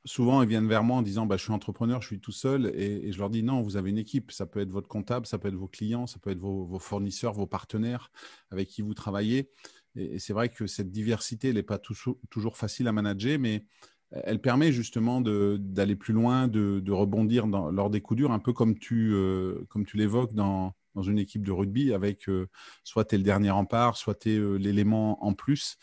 souvent, 0.05 0.43
ils 0.43 0.49
viennent 0.49 0.69
vers 0.69 0.83
moi 0.83 0.99
en 0.99 1.03
disant 1.03 1.27
bah, 1.27 1.37
Je 1.37 1.45
suis 1.45 1.53
entrepreneur, 1.53 2.03
je 2.03 2.09
suis 2.09 2.21
tout 2.21 2.33
seul. 2.33 2.67
Et, 2.75 3.13
je 3.13 3.19
leur 3.19 3.31
dis 3.31 3.43
Non, 3.43 3.63
vous 3.63 3.77
avez 3.77 3.91
une 3.91 3.99
équipe. 3.99 4.33
Ça 4.33 4.47
peut 4.47 4.61
être 4.61 4.71
votre 4.71 4.89
comptable, 4.89 5.27
ça 5.27 5.39
peut 5.39 5.49
être 5.49 5.55
vos 5.55 5.69
clients, 5.69 6.07
ça 6.07 6.19
peut 6.19 6.31
être 6.31 6.41
vos, 6.41 6.79
fournisseurs, 6.79 7.33
vos 7.33 7.47
partenaires 7.47 8.11
avec 8.51 8.69
qui 8.69 8.83
vous 8.83 8.95
travaillez. 8.95 9.51
Et, 9.97 10.19
c'est 10.19 10.33
vrai 10.33 10.49
que 10.49 10.67
cette 10.67 10.91
diversité, 10.91 11.49
elle 11.51 11.57
n'est 11.57 11.63
pas 11.63 11.79
toujours 11.79 12.57
facile 12.57 12.89
à 12.89 12.93
manager, 12.93 13.39
mais 13.39 13.65
elle 14.11 14.41
permet 14.41 14.73
justement 14.73 15.21
d'aller 15.21 15.97
plus 15.97 16.13
loin, 16.15 16.49
de, 16.49 16.91
rebondir 16.91 17.47
lors 17.47 17.91
des 17.91 18.01
coups 18.01 18.19
durs, 18.19 18.33
un 18.33 18.39
peu 18.39 18.53
comme 18.53 18.79
tu, 18.79 19.13
euh, 19.13 19.65
comme 19.69 19.85
tu 19.85 19.97
l'évoques 19.97 20.35
dans, 20.35 20.75
dans 20.95 21.03
une 21.03 21.19
équipe 21.19 21.45
de 21.45 21.53
rugby 21.53 21.93
avec 21.93 22.29
euh, 22.29 22.49
soit 22.83 23.05
tu 23.05 23.15
es 23.15 23.19
le 23.19 23.25
dernier 23.25 23.51
rempart, 23.51 23.97
soit 23.97 24.15
tu 24.15 24.33
es 24.33 24.37
euh, 24.37 24.55
l'élément 24.55 25.25
en 25.25 25.33
plus. 25.33 25.77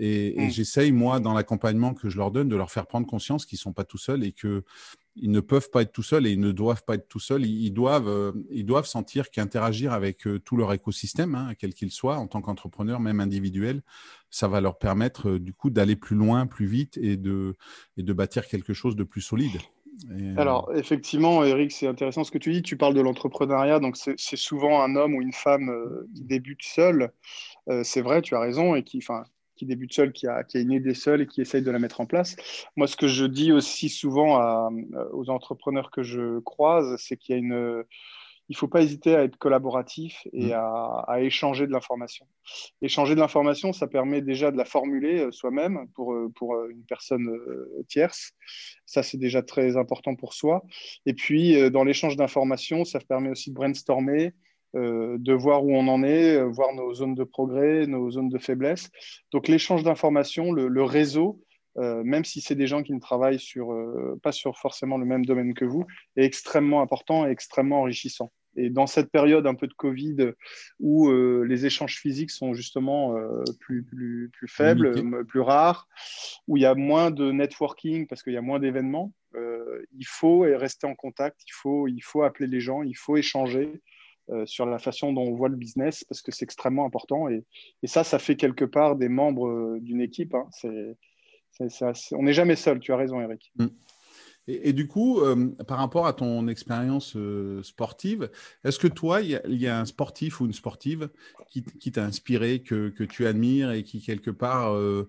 Et, 0.00 0.50
j'essaye, 0.50 0.92
moi, 0.92 1.18
dans 1.18 1.32
l'accompagnement 1.32 1.94
que 1.94 2.08
je 2.08 2.18
leur 2.18 2.30
donne, 2.30 2.48
de 2.48 2.54
leur 2.54 2.70
faire 2.70 2.86
prendre 2.86 3.06
conscience 3.06 3.46
qu'ils 3.46 3.56
ne 3.56 3.62
sont 3.62 3.72
pas 3.72 3.84
tout 3.84 3.98
seuls 3.98 4.22
et 4.22 4.32
qu'ils 4.32 4.62
ne 5.16 5.40
peuvent 5.40 5.70
pas 5.70 5.82
être 5.82 5.90
tout 5.90 6.04
seuls 6.04 6.26
et 6.26 6.30
ils 6.30 6.40
ne 6.40 6.52
doivent 6.52 6.84
pas 6.84 6.94
être 6.94 7.08
tout 7.08 7.18
seuls. 7.18 7.44
Ils, 7.44 7.72
doivent, 7.72 8.08
euh, 8.08 8.32
ils 8.50 8.66
doivent 8.66 8.86
sentir 8.86 9.30
qu'interagir 9.30 9.92
avec 9.92 10.28
tout 10.44 10.56
leur 10.56 10.72
écosystème, 10.72 11.34
hein, 11.34 11.54
quel 11.58 11.74
qu'il 11.74 11.90
soit, 11.90 12.16
en 12.16 12.28
tant 12.28 12.42
qu'entrepreneur, 12.42 13.00
même 13.00 13.18
individuel, 13.18 13.82
ça 14.30 14.46
va 14.46 14.60
leur 14.60 14.78
permettre 14.78 15.38
du 15.38 15.52
coup 15.52 15.70
d'aller 15.70 15.96
plus 15.96 16.16
loin, 16.16 16.46
plus 16.46 16.66
vite 16.66 16.96
et 16.98 17.16
de, 17.16 17.56
et 17.96 18.02
de 18.02 18.12
bâtir 18.12 18.46
quelque 18.46 18.74
chose 18.74 18.94
de 18.94 19.04
plus 19.04 19.22
solide. 19.22 19.58
Euh, 20.10 20.34
Alors, 20.36 20.70
effectivement, 20.74 21.44
Eric, 21.44 21.72
c'est 21.72 21.86
intéressant 21.86 22.24
ce 22.24 22.30
que 22.30 22.38
tu 22.38 22.52
dis. 22.52 22.62
Tu 22.62 22.76
parles 22.76 22.94
de 22.94 23.00
l'entrepreneuriat, 23.00 23.80
donc 23.80 23.96
c'est 23.96 24.36
souvent 24.36 24.82
un 24.82 24.96
homme 24.96 25.14
ou 25.14 25.22
une 25.22 25.32
femme 25.32 25.70
euh, 25.70 26.08
qui 26.14 26.24
débute 26.24 26.62
seul. 26.62 27.12
Euh, 27.68 27.82
c'est 27.84 28.00
vrai, 28.00 28.22
tu 28.22 28.34
as 28.34 28.40
raison, 28.40 28.74
et 28.74 28.82
qui, 28.82 29.04
qui 29.56 29.66
débute 29.66 29.92
seul, 29.92 30.12
qui 30.12 30.26
a, 30.26 30.44
qui 30.44 30.58
a 30.58 30.60
une 30.60 30.72
idée 30.72 30.94
seule 30.94 31.22
et 31.22 31.26
qui 31.26 31.40
essaye 31.40 31.62
de 31.62 31.70
la 31.70 31.78
mettre 31.78 32.00
en 32.00 32.06
place. 32.06 32.36
Moi, 32.76 32.86
ce 32.86 32.96
que 32.96 33.08
je 33.08 33.24
dis 33.24 33.52
aussi 33.52 33.88
souvent 33.88 34.70
aux 35.12 35.30
entrepreneurs 35.30 35.90
que 35.90 36.02
je 36.02 36.38
croise, 36.40 36.96
c'est 36.98 37.16
qu'il 37.16 37.34
y 37.34 37.38
a 37.38 37.40
une 37.40 37.84
il 38.48 38.54
ne 38.54 38.56
faut 38.56 38.68
pas 38.68 38.82
hésiter 38.82 39.14
à 39.14 39.24
être 39.24 39.36
collaboratif 39.36 40.26
et 40.32 40.48
mm. 40.48 40.52
à, 41.06 41.20
échanger 41.20 41.66
de 41.66 41.72
l'information. 41.72 42.26
Échanger 42.80 43.14
de 43.14 43.20
l'information, 43.20 43.72
ça 43.72 43.86
permet 43.86 44.22
déjà 44.22 44.50
de 44.50 44.56
la 44.56 44.64
formuler 44.64 45.20
euh, 45.20 45.30
soi-même 45.30 45.86
pour, 45.94 46.14
euh, 46.14 46.32
pour 46.34 46.54
euh, 46.54 46.68
une 46.70 46.82
personne 46.84 47.28
tierce. 47.88 48.32
Ça, 48.86 49.02
c'est 49.02 49.18
déjà 49.18 49.42
très 49.42 49.76
important 49.76 50.14
pour 50.14 50.32
soi. 50.32 50.64
Et 51.04 51.12
puis, 51.12 51.70
dans 51.70 51.84
l'échange 51.84 52.16
d'informations, 52.16 52.84
ça 52.84 53.00
permet 53.00 53.28
aussi 53.30 53.50
de 53.50 53.54
brainstormer, 53.54 54.32
de 54.74 55.32
voir 55.32 55.64
où 55.64 55.74
on 55.74 55.88
en 55.88 56.02
est, 56.02 56.42
voir 56.44 56.74
nos 56.74 56.94
zones 56.94 57.14
de 57.14 57.24
progrès, 57.24 57.86
nos 57.86 58.10
zones 58.10 58.28
de 58.28 58.38
faiblesse. 58.38 58.90
Donc 59.32 59.48
l'échange 59.48 59.82
d'informations, 59.82 60.52
le, 60.52 60.82
réseau, 60.82 61.42
même 61.76 62.24
si 62.24 62.40
c'est 62.40 62.54
des 62.54 62.66
gens 62.66 62.82
qui 62.82 62.94
ne 62.94 63.00
travaillent 63.00 63.40
sur, 63.40 63.74
pas 64.22 64.32
sur 64.32 64.56
forcément 64.56 64.96
le 64.96 65.06
même 65.06 65.24
domaine 65.26 65.54
que 65.54 65.64
vous, 65.64 65.84
est 66.16 66.24
extrêmement 66.24 66.80
important 66.80 67.26
et 67.26 67.30
extrêmement 67.30 67.80
enrichissant. 67.80 68.32
Et 68.58 68.70
dans 68.70 68.86
cette 68.86 69.10
période 69.10 69.46
un 69.46 69.54
peu 69.54 69.66
de 69.66 69.74
Covid 69.74 70.32
où 70.80 71.08
euh, 71.08 71.44
les 71.44 71.66
échanges 71.66 71.98
physiques 71.98 72.30
sont 72.30 72.54
justement 72.54 73.16
euh, 73.16 73.42
plus, 73.60 73.82
plus, 73.84 74.30
plus, 74.32 74.48
faibles, 74.48 75.24
plus 75.26 75.40
rares, 75.40 75.88
où 76.46 76.56
il 76.56 76.62
y 76.62 76.66
a 76.66 76.74
moins 76.74 77.10
de 77.10 77.30
networking 77.30 78.06
parce 78.06 78.22
qu'il 78.22 78.32
y 78.32 78.36
a 78.36 78.42
moins 78.42 78.58
d'événements, 78.58 79.12
euh, 79.34 79.84
il 79.96 80.06
faut 80.06 80.40
rester 80.40 80.86
en 80.86 80.94
contact, 80.94 81.40
il 81.46 81.52
faut, 81.52 81.88
il 81.88 82.00
faut 82.00 82.22
appeler 82.22 82.48
les 82.48 82.60
gens, 82.60 82.82
il 82.82 82.96
faut 82.96 83.16
échanger 83.16 83.80
sur 84.44 84.66
la 84.66 84.78
façon 84.78 85.14
dont 85.14 85.22
on 85.22 85.34
voit 85.34 85.48
le 85.48 85.56
business 85.56 86.04
parce 86.04 86.20
que 86.20 86.32
c'est 86.32 86.44
extrêmement 86.44 86.84
important. 86.84 87.30
Et, 87.30 87.46
et, 87.82 87.86
ça, 87.86 88.04
ça 88.04 88.18
fait 88.18 88.36
quelque 88.36 88.66
part 88.66 88.96
des 88.96 89.08
membres 89.08 89.78
d'une 89.80 90.02
équipe. 90.02 90.34
Hein. 90.34 90.46
on 92.12 92.22
n'est 92.22 92.34
jamais 92.34 92.56
seul, 92.56 92.78
tu 92.78 92.92
as 92.92 92.98
raison 92.98 93.22
Eric. 93.22 93.50
Mm. 93.56 93.68
Et, 94.48 94.72
du 94.72 94.86
coup, 94.86 95.20
euh, 95.20 95.50
par 95.66 95.76
rapport 95.76 96.06
à 96.06 96.14
ton 96.14 96.48
expérience 96.48 97.14
euh, 97.16 97.62
sportive, 97.62 98.30
est-ce 98.64 98.78
que 98.78 98.88
toi, 98.88 99.20
il 99.20 99.38
y, 99.46 99.66
a 99.66 99.78
un 99.78 99.84
sportif 99.84 100.40
ou 100.40 100.46
une 100.46 100.54
sportive 100.54 101.10
qui, 101.50 101.92
t'a 101.92 102.04
inspiré, 102.04 102.62
que, 102.62 102.88
tu 103.04 103.26
admires 103.26 103.72
et 103.72 103.82
qui, 103.82 104.00
quelque 104.00 104.30
part, 104.30 104.74
euh, 104.74 105.06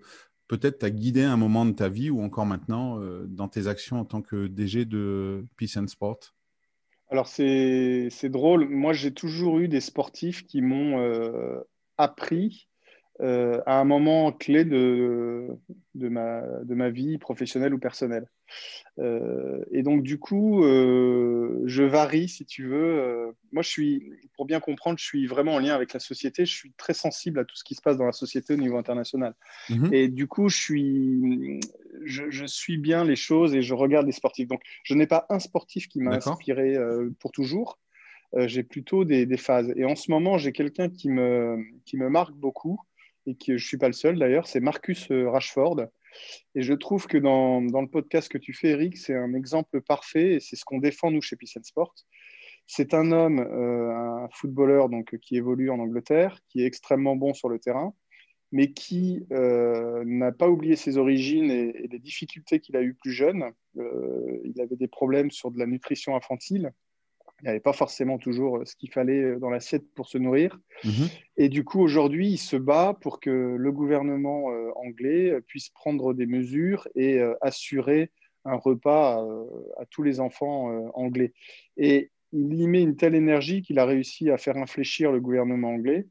peut-être 0.49 0.79
t'a 0.79 0.89
guidé 0.89 1.23
un 1.23 1.37
moment 1.37 1.65
de 1.65 1.71
ta 1.71 1.87
vie 1.87 2.09
ou 2.09 2.21
encore 2.21 2.45
maintenant 2.45 2.99
dans 3.27 3.47
tes 3.47 3.67
actions 3.67 4.01
en 4.01 4.05
tant 4.05 4.21
que 4.21 4.47
DG 4.47 4.83
de 4.83 5.45
Peace 5.55 5.77
and 5.77 5.87
Sport? 5.87 6.19
Alors, 7.09 7.27
c'est 7.27 8.09
drôle. 8.23 8.67
Moi, 8.67 8.91
j'ai 8.91 9.13
toujours 9.13 9.59
eu 9.59 9.69
des 9.69 9.81
sportifs 9.81 10.45
qui 10.45 10.61
m'ont 10.61 10.99
appris 11.97 12.68
à 13.21 13.79
un 13.79 13.83
moment 13.83 14.31
clé 14.31 14.65
de, 14.65 15.47
de, 15.95 16.09
ma, 16.09 16.41
de 16.63 16.75
ma 16.75 16.89
vie 16.89 17.17
professionnelle 17.17 17.73
ou 17.73 17.79
personnelle. 17.79 18.27
Euh, 18.99 19.63
et 19.71 19.83
donc, 19.83 20.03
du 20.03 20.19
coup, 20.19 20.63
euh, 20.63 21.61
je 21.65 21.83
varie, 21.83 22.27
si 22.27 22.45
tu 22.45 22.65
veux. 22.65 22.99
Euh, 22.99 23.31
moi, 23.51 23.63
je 23.63 23.69
suis, 23.69 24.11
pour 24.35 24.45
bien 24.45 24.59
comprendre, 24.59 24.97
je 24.99 25.05
suis 25.05 25.27
vraiment 25.27 25.55
en 25.55 25.59
lien 25.59 25.73
avec 25.73 25.93
la 25.93 25.99
société. 25.99 26.45
Je 26.45 26.53
suis 26.53 26.73
très 26.77 26.93
sensible 26.93 27.39
à 27.39 27.45
tout 27.45 27.55
ce 27.55 27.63
qui 27.63 27.75
se 27.75 27.81
passe 27.81 27.97
dans 27.97 28.05
la 28.05 28.11
société 28.11 28.53
au 28.53 28.57
niveau 28.57 28.77
international. 28.77 29.35
Mhm. 29.69 29.93
Et 29.93 30.07
du 30.07 30.27
coup, 30.27 30.49
je 30.49 30.57
suis, 30.57 31.59
je, 32.03 32.45
suis 32.45 32.77
bien 32.77 33.03
les 33.03 33.15
choses 33.15 33.55
et 33.55 33.61
je 33.61 33.73
regarde 33.73 34.05
les 34.05 34.11
sportifs. 34.11 34.47
Donc, 34.47 34.61
je 34.83 34.93
n'ai 34.93 35.07
pas 35.07 35.25
un 35.29 35.39
sportif 35.39 35.87
qui 35.87 36.01
m'a 36.01 36.15
inspiré 36.15 36.75
pour 37.19 37.31
toujours. 37.31 37.79
j'ai 38.35 38.63
plutôt 38.63 39.05
des, 39.05 39.25
des, 39.25 39.37
phases. 39.37 39.71
Et 39.75 39.85
en 39.85 39.95
ce 39.95 40.11
moment, 40.11 40.37
j'ai 40.37 40.51
quelqu'un 40.51 40.89
qui 40.89 41.09
me, 41.09 41.57
qui 41.85 41.97
me 41.97 42.09
marque 42.09 42.33
beaucoup 42.33 42.79
et 43.25 43.37
je 43.45 43.53
ne 43.53 43.57
suis 43.57 43.77
pas 43.77 43.87
le 43.87 43.93
seul 43.93 44.17
d'ailleurs, 44.17 44.47
c'est 44.47 44.59
Marcus 44.59 45.11
Rashford. 45.11 45.87
Et 46.55 46.61
je 46.61 46.73
trouve 46.73 47.07
que 47.07 47.17
dans, 47.17 47.61
dans, 47.61 47.81
le 47.81 47.87
podcast 47.87 48.29
que 48.29 48.37
tu 48.37 48.53
fais, 48.53 48.69
Eric, 48.69 48.97
c'est 48.97 49.15
un 49.15 49.33
exemple 49.33 49.81
parfait 49.81 50.33
et 50.35 50.39
c'est 50.39 50.55
ce 50.55 50.65
qu'on 50.65 50.79
défend, 50.79 51.11
nous, 51.11 51.21
chez 51.21 51.35
Peace 51.35 51.59
Sport. 51.61 51.93
C'est 52.71 52.93
un 52.93 53.11
homme, 53.11 53.39
euh, 53.39 53.89
un 53.91 54.29
footballeur 54.29 54.89
donc, 54.89 55.17
qui 55.23 55.37
évolue 55.37 55.71
en 55.71 55.79
Angleterre, 55.79 56.39
qui 56.49 56.61
est 56.61 56.65
extrêmement 56.65 57.15
bon 57.15 57.33
sur 57.33 57.49
le 57.49 57.57
terrain, 57.57 57.95
mais 58.51 58.71
qui 58.73 59.25
euh, 59.31 60.03
n'a 60.05 60.31
pas 60.31 60.47
oublié 60.47 60.75
ses 60.75 60.99
origines 60.99 61.49
et, 61.49 61.87
les 61.91 61.97
difficultés 61.97 62.59
qu'il 62.59 62.75
a 62.75 62.83
eues 62.83 62.93
plus 62.93 63.11
jeune. 63.11 63.51
Euh, 63.77 64.39
il 64.43 64.61
avait 64.61 64.75
des 64.75 64.87
problèmes 64.87 65.31
sur 65.31 65.49
de 65.49 65.57
la 65.57 65.65
nutrition 65.65 66.15
infantile 66.15 66.71
il 67.41 67.45
n'y 67.45 67.49
avait 67.49 67.59
pas 67.59 67.73
forcément 67.73 68.17
toujours 68.17 68.57
euh, 68.57 68.65
ce 68.65 68.75
qu'il 68.75 68.91
fallait 68.91 69.21
euh, 69.21 69.39
dans 69.39 69.49
l'assiette 69.49 69.83
pour 69.95 70.07
se 70.07 70.17
nourrir. 70.17 70.57
Mhm. 70.83 71.07
Et 71.37 71.49
du 71.49 71.63
coup, 71.63 71.81
aujourd'hui, 71.81 72.29
il 72.29 72.37
se 72.37 72.57
bat 72.57 72.97
pour 72.99 73.19
que 73.19 73.29
le 73.29 73.71
gouvernement 73.71 74.51
euh, 74.51 74.71
anglais 74.75 75.39
puisse 75.47 75.69
prendre 75.69 76.13
des 76.13 76.25
mesures 76.25 76.87
et 76.95 77.19
assurer 77.41 78.11
un 78.45 78.55
repas 78.55 79.23
à, 79.77 79.85
tous 79.89 80.03
les 80.03 80.19
enfants 80.19 80.91
anglais. 80.93 81.33
Et 81.77 82.11
il 82.31 82.53
y 82.53 82.67
met 82.67 82.81
une 82.81 82.95
telle 82.95 83.15
énergie 83.15 83.61
qu'il 83.61 83.79
a 83.79 83.85
réussi 83.85 84.29
à 84.29 84.37
faire 84.37 84.57
infléchir 84.57 85.11
le 85.11 85.19
gouvernement 85.19 85.69
anglais. 85.69 86.07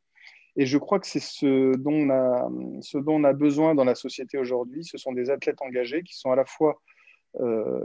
Et 0.56 0.66
je 0.66 0.78
crois 0.78 0.98
que 0.98 1.06
c'est 1.06 1.20
ce 1.20 1.76
dont 1.76 1.92
on 1.92 2.10
a, 2.10 2.50
ce 2.80 2.98
dont 2.98 3.16
on 3.16 3.24
a 3.24 3.32
besoin 3.32 3.74
dans 3.74 3.84
la 3.84 3.94
société 3.94 4.38
aujourd'hui. 4.38 4.84
Ce 4.84 4.98
sont 4.98 5.12
des 5.12 5.30
athlètes 5.30 5.62
engagés 5.62 6.02
qui 6.02 6.16
sont 6.16 6.30
à 6.30 6.36
la 6.36 6.44
fois 6.44 6.80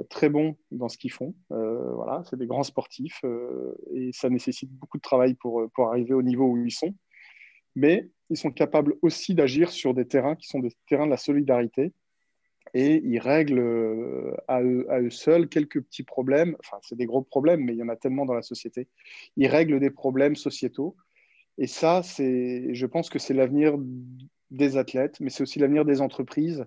très 0.09 0.29
bons 0.29 0.55
dans 0.71 0.89
ce 0.89 0.97
qu'ils 0.97 1.11
font. 1.11 1.35
Euh, 1.51 1.93
voilà, 1.93 2.23
c'est 2.29 2.37
des 2.37 2.47
grands 2.47 2.63
sportifs 2.63 3.21
euh, 3.23 3.75
et 3.93 4.11
ça 4.11 4.29
nécessite 4.29 4.71
beaucoup 4.71 4.97
de 4.97 5.01
travail 5.01 5.35
pour, 5.35 5.63
pour 5.73 5.87
arriver 5.87 6.13
au 6.13 6.21
niveau 6.21 6.45
où 6.45 6.57
ils 6.57 6.71
sont. 6.71 6.95
Mais 7.75 8.09
ils 8.29 8.37
sont 8.37 8.51
capables 8.51 8.95
aussi 9.01 9.35
d'agir 9.35 9.71
sur 9.71 9.93
des 9.93 10.07
terrains 10.07 10.35
qui 10.35 10.47
sont 10.47 10.59
des 10.59 10.71
terrains 10.87 11.05
de 11.05 11.11
la 11.11 11.17
solidarité 11.17 11.93
et 12.73 13.01
ils 13.03 13.19
règlent 13.19 14.35
à 14.47 14.61
eux, 14.63 15.09
seuls 15.09 15.47
quelques 15.47 15.81
petits 15.81 16.03
problèmes. 16.03 16.55
Enfin, 16.59 16.77
c'est 16.81 16.95
des 16.95 17.05
gros 17.05 17.21
problèmes, 17.21 17.63
mais 17.63 17.73
il 17.73 17.77
y 17.77 17.83
en 17.83 17.89
a 17.89 17.95
tellement 17.95 18.25
dans 18.25 18.33
la 18.33 18.41
société. 18.41 18.87
Ils 19.35 19.47
règlent 19.47 19.79
des 19.79 19.91
problèmes 19.91 20.35
sociétaux. 20.35 20.95
Et 21.57 21.67
ça, 21.67 22.01
je 22.01 22.85
pense 22.85 23.09
que 23.09 23.19
c'est 23.19 23.33
l'avenir 23.33 23.77
des 24.49 24.77
athlètes, 24.77 25.19
mais 25.19 25.29
c'est 25.29 25.43
aussi 25.43 25.59
l'avenir 25.59 25.85
des 25.85 26.01
entreprises 26.01 26.65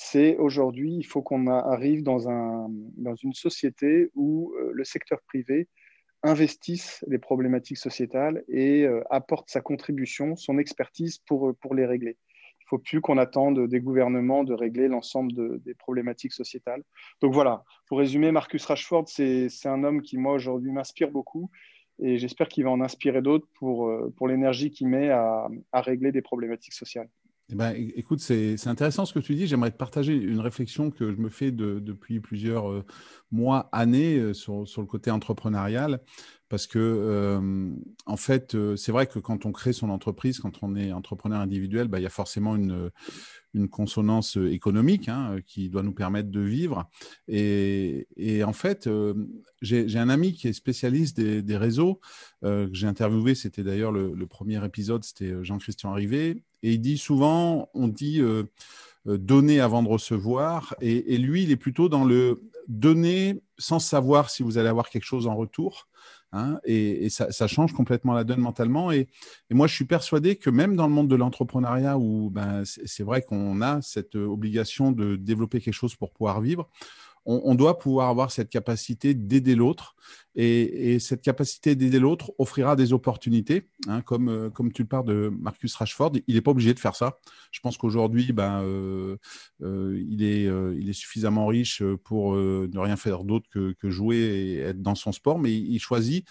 c'est 0.00 0.36
aujourd'hui, 0.36 0.94
il 0.94 1.02
faut 1.02 1.22
qu'on 1.22 1.48
arrive 1.48 2.04
dans, 2.04 2.28
un, 2.30 2.68
dans 2.96 3.16
une 3.16 3.32
société 3.32 4.10
où 4.14 4.54
euh, 4.54 4.70
le 4.72 4.84
secteur 4.84 5.20
privé 5.22 5.66
investisse 6.22 7.04
les 7.08 7.18
problématiques 7.18 7.78
sociétales 7.78 8.44
et 8.46 8.84
euh, 8.84 9.02
apporte 9.10 9.50
sa 9.50 9.60
contribution, 9.60 10.36
son 10.36 10.56
expertise 10.58 11.18
pour, 11.18 11.52
pour 11.60 11.74
les 11.74 11.84
régler. 11.84 12.16
Il 12.60 12.64
ne 12.64 12.68
faut 12.68 12.78
plus 12.78 13.00
qu'on 13.00 13.18
attende 13.18 13.66
des 13.66 13.80
gouvernements 13.80 14.44
de 14.44 14.54
régler 14.54 14.86
l'ensemble 14.86 15.32
des 15.62 15.74
problématiques 15.74 16.32
sociétales. 16.32 16.84
Donc 17.20 17.34
voilà, 17.34 17.64
pour 17.88 17.98
résumer, 17.98 18.30
Marcus 18.30 18.64
Rashford, 18.66 19.08
c'est 19.08 19.48
un 19.64 19.82
homme 19.82 20.00
qui, 20.02 20.16
moi, 20.16 20.34
aujourd'hui, 20.34 20.70
m'inspire 20.70 21.10
beaucoup 21.10 21.50
et 21.98 22.18
j'espère 22.18 22.46
qu'il 22.46 22.62
va 22.62 22.70
en 22.70 22.80
inspirer 22.80 23.20
d'autres 23.20 23.48
pour, 23.54 23.88
euh, 23.88 24.14
pour 24.16 24.28
l'énergie 24.28 24.70
qu'il 24.70 24.86
met 24.86 25.10
à, 25.10 25.48
à 25.72 25.80
régler 25.80 26.12
des 26.12 26.22
problématiques 26.22 26.74
sociales. 26.74 27.08
Eh 27.50 27.54
ben, 27.54 27.74
écoute, 27.96 28.20
c'est 28.20 28.66
intéressant 28.66 29.06
ce 29.06 29.14
que 29.14 29.20
tu 29.20 29.34
dis. 29.34 29.46
J'aimerais 29.46 29.70
te 29.70 29.78
partager 29.78 30.14
une 30.14 30.40
réflexion 30.40 30.90
que 30.90 31.10
je 31.10 31.16
me 31.16 31.30
fais 31.30 31.50
depuis 31.50 32.20
plusieurs 32.20 32.70
euh, 32.70 32.84
mois, 33.30 33.70
années 33.72 34.18
euh, 34.18 34.34
sur, 34.34 34.64
le 34.66 34.84
côté 34.84 35.10
entrepreneurial. 35.10 36.02
Parce 36.50 36.66
que, 36.66 36.78
euh, 36.78 37.70
en 38.04 38.16
fait, 38.18 38.54
c'est 38.76 38.92
vrai 38.92 39.06
que 39.06 39.18
quand 39.18 39.46
on 39.46 39.52
crée 39.52 39.72
son 39.72 39.88
entreprise, 39.88 40.40
quand 40.40 40.62
on 40.62 40.76
est 40.76 40.92
entrepreneur 40.92 41.40
individuel, 41.40 41.88
bah, 41.88 42.00
il 42.00 42.02
y 42.02 42.06
a 42.06 42.10
forcément 42.10 42.54
une, 42.54 42.90
consonance 43.70 44.36
économique 44.36 45.08
hein, 45.08 45.38
qui 45.44 45.68
doit 45.68 45.82
nous 45.82 45.92
permettre 45.92 46.30
de 46.30 46.40
vivre. 46.40 46.88
Et, 47.28 48.06
en 48.44 48.52
fait, 48.52 48.88
j'ai 49.62 49.98
un 49.98 50.08
ami 50.08 50.32
qui 50.32 50.48
est 50.48 50.52
spécialiste 50.52 51.16
des, 51.16 51.42
des 51.42 51.56
réseaux, 51.56 52.00
que 52.42 52.70
j'ai 52.72 52.86
interviewé, 52.86 53.34
c'était 53.34 53.64
d'ailleurs 53.64 53.90
le, 53.90 54.14
le, 54.14 54.26
premier 54.26 54.64
épisode, 54.64 55.02
c'était 55.02 55.34
Jean-Christian 55.42 55.90
Arrivé, 55.90 56.44
et 56.62 56.74
il 56.74 56.80
dit 56.80 56.98
souvent, 56.98 57.68
on 57.74 57.88
dit 57.88 58.20
euh, 58.20 58.44
euh, 59.06 59.18
donner 59.18 59.60
avant 59.60 59.82
de 59.82 59.88
recevoir. 59.88 60.74
Et, 60.80 61.16
lui, 61.18 61.44
il 61.44 61.50
est 61.50 61.56
plutôt 61.56 61.88
dans 61.88 62.04
le 62.04 62.42
donner 62.66 63.40
sans 63.58 63.78
savoir 63.78 64.30
si 64.30 64.42
vous 64.42 64.58
allez 64.58 64.68
avoir 64.68 64.90
quelque 64.90 65.04
chose 65.04 65.26
en 65.26 65.36
retour. 65.36 65.88
Hein, 66.32 66.60
et, 66.64 67.08
ça, 67.08 67.46
change 67.46 67.72
complètement 67.72 68.12
la 68.12 68.24
donne 68.24 68.40
mentalement. 68.40 68.92
Et, 68.92 69.08
moi, 69.50 69.66
je 69.66 69.74
suis 69.74 69.86
persuadé 69.86 70.36
que 70.36 70.50
même 70.50 70.76
dans 70.76 70.86
le 70.86 70.92
monde 70.92 71.08
de 71.08 71.16
l'entrepreneuriat, 71.16 71.96
où 71.96 72.30
ben, 72.30 72.64
c'est 72.64 73.04
vrai 73.04 73.22
qu'on 73.22 73.62
a 73.62 73.80
cette 73.82 74.14
obligation 74.16 74.92
de 74.92 75.16
développer 75.16 75.60
quelque 75.60 75.74
chose 75.74 75.94
pour 75.94 76.10
pouvoir 76.12 76.40
vivre, 76.40 76.68
on, 77.24 77.54
doit 77.54 77.78
pouvoir 77.78 78.08
avoir 78.08 78.30
cette 78.30 78.48
capacité 78.48 79.14
d'aider 79.14 79.54
l'autre. 79.54 79.94
Et, 80.34 80.98
cette 80.98 81.22
capacité 81.22 81.74
d'aider 81.74 81.98
l'autre 81.98 82.32
offrira 82.38 82.76
des 82.76 82.92
opportunités. 82.92 83.68
Hein, 83.86 84.00
comme, 84.02 84.28
euh, 84.28 84.50
comme 84.50 84.72
tu 84.72 84.84
parles 84.84 85.04
de 85.04 85.30
Marcus 85.40 85.74
Rashford, 85.74 86.12
il 86.26 86.34
n'est 86.34 86.40
pas 86.40 86.52
obligé 86.52 86.72
de 86.72 86.78
faire 86.78 86.96
ça. 86.96 87.18
Je 87.50 87.60
pense 87.60 87.76
qu'aujourd'hui, 87.76 88.32
ben, 88.32 88.62
euh, 88.62 89.16
euh, 89.62 90.02
il, 90.08 90.22
est, 90.22 90.44
il 90.44 90.88
est 90.88 90.94
suffisamment 90.94 91.46
riche 91.46 91.82
pour 92.04 92.34
ne 92.34 92.78
rien 92.78 92.96
faire 92.96 93.24
d'autre 93.24 93.48
que, 93.50 93.90
jouer 93.90 94.16
et 94.16 94.58
être 94.58 94.82
dans 94.82 94.94
son 94.94 95.12
sport, 95.12 95.38
mais 95.38 95.52
il, 95.52 95.78
choisit. 95.78 96.26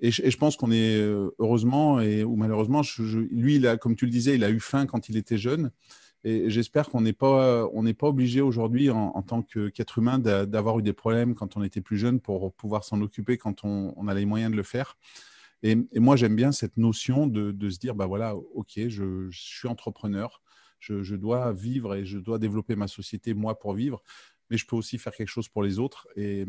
Et 0.00 0.10
je, 0.10 0.36
pense 0.36 0.56
qu'on 0.56 0.72
est 0.72 0.98
heureusement 1.38 1.96
ou 1.96 2.36
malheureusement, 2.36 2.82
lui, 2.98 3.56
il 3.56 3.66
a, 3.66 3.76
comme 3.76 3.96
tu 3.96 4.04
le 4.04 4.10
disais, 4.10 4.34
il 4.34 4.44
a 4.44 4.50
eu 4.50 4.60
faim 4.60 4.86
quand 4.86 5.08
il 5.08 5.16
était 5.16 5.38
jeune. 5.38 5.70
Et 6.24 6.50
j'espère 6.50 6.88
qu'on 6.88 7.00
n'est 7.00 7.12
pas, 7.12 7.68
on 7.72 7.82
n'est 7.82 7.94
pas 7.94 8.08
obligé 8.08 8.40
aujourd'hui, 8.40 8.90
en, 8.90 9.22
tant 9.22 9.42
qu'être 9.42 9.98
humain, 9.98 10.18
d'avoir 10.18 10.78
eu 10.78 10.82
des 10.82 10.92
problèmes 10.92 11.34
quand 11.34 11.56
on 11.56 11.62
était 11.64 11.80
plus 11.80 11.98
jeune 11.98 12.20
pour 12.20 12.52
pouvoir 12.54 12.84
s'en 12.84 13.00
occuper 13.00 13.38
quand 13.38 13.64
on, 13.64 13.92
on, 13.96 14.06
a 14.06 14.14
les 14.14 14.24
moyens 14.24 14.52
de 14.52 14.56
le 14.56 14.62
faire. 14.62 14.96
Et, 15.62 15.76
moi, 15.94 16.16
j'aime 16.16 16.34
bien 16.34 16.52
cette 16.52 16.76
notion 16.76 17.26
de, 17.26 17.70
se 17.70 17.78
dire, 17.78 17.94
bah 17.94 18.06
voilà, 18.06 18.34
ok, 18.36 18.88
je, 18.88 19.28
suis 19.30 19.68
entrepreneur, 19.68 20.42
je, 20.80 21.02
je, 21.02 21.14
dois 21.14 21.52
vivre 21.52 21.94
et 21.94 22.04
je 22.04 22.18
dois 22.18 22.38
développer 22.38 22.74
ma 22.74 22.88
société 22.88 23.32
moi 23.34 23.58
pour 23.58 23.74
vivre. 23.74 24.02
mais 24.50 24.56
je 24.56 24.66
peux 24.66 24.74
aussi 24.74 24.98
faire 24.98 25.14
quelque 25.14 25.28
chose 25.28 25.48
pour 25.48 25.62
les 25.62 25.78
autres. 25.78 26.08
Et, 26.16 26.44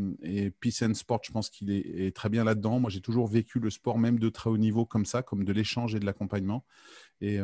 Peace 0.59 0.83
and 0.83 0.95
Sport, 0.95 1.21
je 1.23 1.31
pense 1.31 1.49
qu'il 1.49 1.71
est, 1.71 2.15
très 2.15 2.29
bien 2.29 2.43
là-dedans. 2.43 2.79
Moi, 2.79 2.89
j'ai 2.89 3.01
toujours 3.01 3.27
vécu 3.27 3.59
le 3.59 3.69
sport, 3.69 3.99
même 3.99 4.17
de 4.17 4.29
très 4.29 4.49
haut 4.49 4.57
niveau, 4.57 4.85
comme 4.85 5.05
ça, 5.05 5.21
comme 5.21 5.43
de 5.43 5.53
l'échange 5.53 5.93
et 5.93 5.99
de 5.99 6.05
l'accompagnement. 6.05 6.65
Et, 7.23 7.39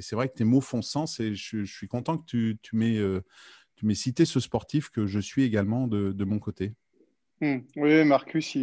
c'est 0.00 0.14
vrai 0.14 0.28
que 0.28 0.34
tes 0.34 0.44
mots 0.44 0.60
font 0.60 0.82
sens 0.82 1.20
et 1.20 1.34
je, 1.34 1.64
suis 1.64 1.88
content 1.88 2.16
que 2.18 2.24
tu, 2.62 2.76
m'aies 2.76 3.94
cité 3.94 4.24
ce 4.24 4.40
sportif 4.40 4.88
que 4.88 5.06
je 5.06 5.20
suis 5.20 5.42
également 5.42 5.86
de 5.88 6.24
mon 6.24 6.38
côté. 6.38 6.72
Hmm. 7.42 7.60
Oui, 7.76 8.04
Marcus, 8.04 8.54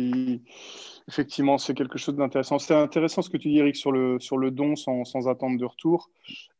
effectivement, 1.08 1.58
c'est 1.58 1.74
quelque 1.74 1.98
chose 1.98 2.16
d'intéressant. 2.16 2.60
C'est 2.60 2.75
intéressant 2.75 3.24
ce 3.24 3.30
que 3.32 3.38
tu 3.38 3.50
dis, 3.50 3.58
Eric, 3.58 3.75
sur 3.75 3.92
le, 3.92 4.51
don 4.51 4.75
sans, 4.75 5.27
attente 5.27 5.58
de 5.58 5.66
retour. 5.66 6.12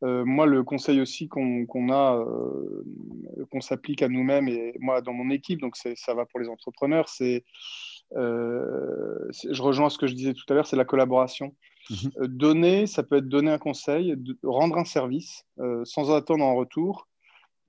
Moi, 0.02 0.46
le 0.46 0.64
conseil 0.64 1.00
aussi 1.00 1.28
qu'on 1.28 1.92
a, 1.92 2.24
qu'on 3.50 3.60
s'applique 3.60 4.02
à 4.02 4.08
nous-mêmes, 4.08 4.48
et 4.48 4.74
moi, 4.80 5.00
dans 5.00 5.12
mon 5.12 5.30
équipe, 5.30 5.60
donc 5.60 5.76
ça 5.76 6.14
va 6.14 6.26
pour 6.26 6.40
les 6.40 6.48
entrepreneurs, 6.48 7.08
c'est, 7.08 7.44
je 8.12 9.62
rejoins 9.62 9.88
ce 9.88 9.98
que 9.98 10.08
je 10.08 10.14
disais 10.14 10.34
tout 10.34 10.44
à 10.48 10.54
l'heure, 10.54 10.66
c'est 10.66 10.76
la 10.76 10.84
collaboration. 10.84 11.54
Mhm. 11.90 12.26
donner, 12.26 12.86
ça 12.86 13.02
peut 13.02 13.16
être 13.16 13.28
donner 13.28 13.50
un 13.50 13.58
conseil, 13.58 14.14
rendre 14.42 14.76
un 14.76 14.84
service 14.84 15.44
sans 15.84 16.14
attendre 16.14 16.44
en 16.44 16.54
retour. 16.54 17.08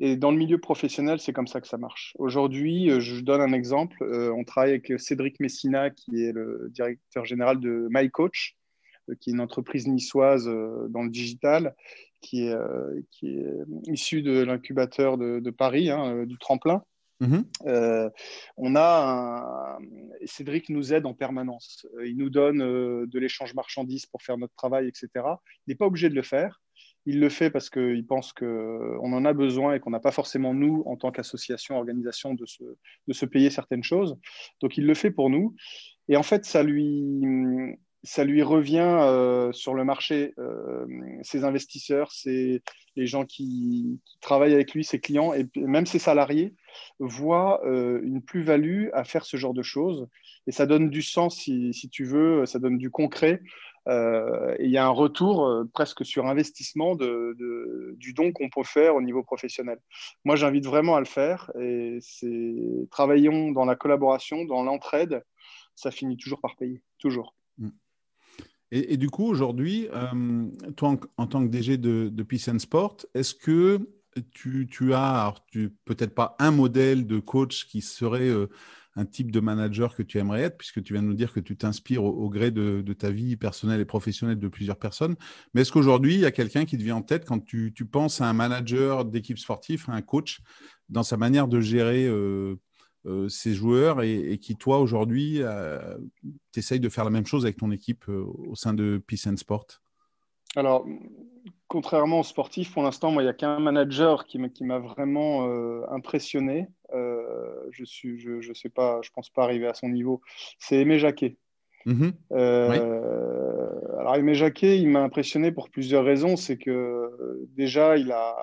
Et 0.02 0.16
dans 0.16 0.32
le 0.32 0.38
milieu 0.38 0.60
professionnel, 0.60 1.20
c'est 1.20 1.34
comme 1.34 1.48
ça 1.48 1.60
que 1.60 1.68
ça 1.68 1.78
marche. 1.78 2.14
Aujourd'hui, 2.18 2.90
euh, 2.90 3.00
je 3.02 3.20
donne 3.20 3.42
un 3.42 3.52
exemple. 3.52 4.02
Euh, 4.04 4.32
on 4.32 4.46
travaille 4.46 4.72
avec 4.72 4.94
Cédric 4.98 5.40
Messina, 5.42 5.90
qui 5.90 6.24
est 6.24 6.32
le 6.32 6.70
directeur 6.72 7.26
général 7.26 7.60
de 7.60 7.88
MyCoach, 7.92 8.56
euh, 9.10 9.16
qui 9.20 9.30
est 9.30 9.34
une 9.34 9.42
entreprise 9.42 9.88
niçoise 9.88 10.46
dans 10.46 11.04
le 11.04 11.10
digital, 11.10 11.76
qui 12.22 12.48
est, 12.48 12.56
qui 13.12 13.30
est 13.30 13.54
issue 13.88 14.22
de 14.22 14.42
l'incubateur 14.42 15.18
de, 15.18 15.50
Paris, 15.52 15.90
hein, 15.90 16.26
du 16.26 16.38
tremplin. 16.38 16.84
Mhm. 17.20 17.44
on 18.58 18.76
a 18.78 19.78
Cédric 20.26 20.70
nous 20.70 20.94
aide 20.94 21.06
en 21.06 21.14
permanence. 21.14 21.86
Il 22.06 22.18
nous 22.18 22.30
donne 22.30 22.60
de 22.60 23.20
l'échange 23.20 23.54
marchandises 23.54 24.06
pour 24.06 24.22
faire 24.22 24.38
notre 24.38 24.56
travail, 24.56 24.88
etc. 24.88 25.10
Il 25.68 25.72
n'est 25.72 25.76
pas 25.76 25.86
obligé 25.86 26.10
de 26.10 26.16
le 26.16 26.22
faire. 26.22 26.62
Il 27.06 27.20
le 27.20 27.30
fait 27.30 27.50
parce 27.50 27.70
qu'il 27.70 28.06
pense 28.06 28.34
qu'on 28.34 29.14
en 29.14 29.26
a 29.26 29.34
besoin 29.34 29.74
et 29.74 29.80
qu'on 29.80 29.90
n'a 29.90 30.00
pas 30.00 30.12
forcément, 30.12 30.54
nous, 30.54 30.84
en 30.86 30.96
tant 30.96 31.12
qu'association, 31.12 31.78
organisation, 31.78 32.34
de 32.34 32.46
se, 32.46 32.64
de 33.08 33.14
se 33.14 33.26
payer 33.26 33.50
certaines 33.50 33.84
choses. 33.84 34.18
Donc, 34.62 34.78
il 34.78 34.86
le 34.86 34.94
fait 34.94 35.12
pour 35.12 35.30
nous. 35.30 35.56
Et 36.08 36.18
en 36.18 36.24
fait, 36.24 36.46
ça 36.46 36.62
lui, 36.62 37.76
ça 38.04 38.24
lui 38.24 38.42
revient 38.44 38.80
euh, 38.80 39.52
sur 39.52 39.74
le 39.74 39.84
marché. 39.84 40.34
Euh, 40.38 40.86
ses 41.22 41.44
investisseurs, 41.44 42.12
ses, 42.12 42.62
les 42.96 43.08
gens 43.08 43.26
qui, 43.26 44.00
travaillent 44.22 44.54
avec 44.54 44.74
lui, 44.74 44.84
ses 44.84 45.00
clients 45.00 45.34
et 45.34 45.48
même 45.56 45.86
ses 45.86 46.00
salariés 46.00 46.54
voient 47.00 47.66
euh, 47.66 48.00
une 48.04 48.22
plus-value 48.22 48.88
à 48.94 49.04
faire 49.04 49.26
ce 49.26 49.38
genre 49.38 49.54
de 49.54 49.64
choses. 49.64 50.08
Et 50.48 50.52
ça 50.52 50.66
donne 50.66 50.90
du 50.90 51.02
sens, 51.02 51.38
si, 51.38 51.90
tu 51.92 52.06
veux, 52.06 52.46
ça 52.46 52.60
donne 52.60 52.78
du 52.78 52.90
concret 52.90 53.42
euh, 53.88 54.56
il 54.60 54.70
y 54.70 54.78
a 54.78 54.86
un 54.86 54.90
retour 54.90 55.66
presque 55.74 56.06
sur 56.06 56.28
investissement 56.28 56.96
du 56.96 58.14
don 58.14 58.32
qu'on 58.34 58.50
peut 58.50 58.64
faire 58.64 58.96
au 58.96 59.02
niveau 59.02 59.24
professionnel. 59.24 59.80
Moi, 60.26 60.36
j'invite 60.36 60.66
vraiment 60.66 60.96
à 60.96 61.00
le 61.00 61.06
faire 61.06 61.50
et 61.60 62.00
travaillons 62.92 63.52
dans 63.52 63.66
la 63.66 63.76
collaboration, 63.76 64.46
dans 64.46 64.64
l'entraide, 64.64 65.24
ça 65.76 65.92
finit 65.92 66.18
toujours 66.18 66.42
par 66.42 66.56
payer, 66.56 66.84
toujours. 67.00 67.36
Mm. 67.58 67.70
Et, 68.72 68.98
du 68.98 69.10
coup, 69.10 69.26
aujourd'hui, 69.26 69.88
euh, 69.94 70.46
toi, 70.76 70.96
en, 71.18 71.28
tant 71.28 71.44
que 71.44 71.50
DG 71.50 71.78
de, 71.78 72.10
de 72.10 72.24
Peace 72.24 72.50
and 72.50 72.60
Sport, 72.60 72.98
est-ce 73.16 73.34
que 73.34 73.90
tu, 74.32 74.94
as, 74.94 75.34
peut-être 75.86 76.14
pas 76.14 76.36
un 76.40 76.52
modèle 76.52 77.08
de 77.08 77.20
coach 77.20 77.66
qui 77.66 77.82
serait 77.82 78.32
un 78.96 79.06
type 79.06 79.32
de 79.32 79.40
manager 79.40 79.96
que 79.96 80.04
tu 80.04 80.18
aimerais 80.18 80.42
être, 80.42 80.58
puisque 80.58 80.84
tu 80.84 80.94
viens 80.94 81.02
de 81.02 81.08
nous 81.08 81.14
dire 81.14 81.32
que 81.32 81.40
tu 81.40 81.56
t'inspires 81.56 82.04
au, 82.04 82.30
gré 82.30 82.52
de, 82.52 82.82
ta 82.94 83.10
vie 83.10 83.38
personnelle 83.38 83.80
et 83.80 83.86
professionnelle 83.86 84.40
de 84.40 84.48
plusieurs 84.48 84.78
personnes. 84.78 85.16
Mais 85.54 85.62
est-ce 85.62 85.72
qu'aujourd'hui, 85.72 86.16
il 86.16 86.20
y 86.20 86.26
a 86.26 86.32
quelqu'un 86.32 86.66
qui 86.66 86.78
te 86.78 86.84
vient 86.84 86.98
en 86.98 87.02
tête 87.02 87.26
quand 87.26 87.40
tu, 87.40 87.72
penses 87.90 88.22
à 88.22 88.30
un 88.30 88.34
manager 88.34 89.06
d'équipe 89.06 89.40
sportive, 89.40 89.86
à 89.88 89.94
un 89.94 90.02
coach, 90.02 90.42
dans 90.90 91.04
sa 91.04 91.18
manière 91.18 91.48
de 91.48 91.62
gérer 91.62 92.08
euh, 92.08 92.56
euh, 93.06 93.30
ses 93.30 93.54
joueurs 93.54 94.02
et, 94.02 94.38
qui, 94.40 94.56
toi, 94.56 94.80
aujourd'hui, 94.80 95.42
euh, 95.42 95.98
t'essayes 96.52 96.80
de 96.80 96.90
faire 96.90 97.06
la 97.06 97.12
même 97.12 97.26
chose 97.26 97.46
avec 97.46 97.58
ton 97.58 97.72
équipe 97.72 98.08
au 98.08 98.56
sein 98.56 98.74
de 98.74 99.02
Peace 99.06 99.28
and 99.28 99.38
Sport? 99.38 99.66
Alors, 100.56 100.86
contrairement 101.68 102.22
aux 102.22 102.24
sportifs, 102.24 102.74
pour 102.74 102.84
l'instant, 102.84 103.12
moi, 103.12 103.22
il 103.22 103.26
n'y 103.26 103.32
a 103.32 103.34
qu'un 103.34 103.60
manager 103.60 104.26
qui 104.26 104.40
m'a 104.40 104.80
vraiment 104.80 105.48
impressionné. 105.92 106.68
Euh, 106.94 107.68
je 107.72 107.84
je, 108.42 108.54
sais 108.54 108.70
pas, 108.70 109.00
je 109.04 109.10
pense 109.12 109.30
pas 109.30 109.44
arriver 109.44 109.68
à 109.68 109.74
son 109.74 109.90
niveau. 109.90 110.22
C'est 110.58 110.78
Aimé 110.78 111.00
Jacquet. 111.00 111.38
Mhm. 111.86 112.14
Euh, 112.34 113.70
alors 114.00 114.16
Aimé 114.16 114.36
Jacquet, 114.36 114.80
il 114.80 114.90
m'a 114.90 115.02
impressionné 115.02 115.52
pour 115.52 115.70
plusieurs 115.70 116.04
raisons. 116.04 116.36
C'est 116.36 116.58
que 116.58 117.48
déjà, 117.56 117.98
il 117.98 118.12
a. 118.12 118.36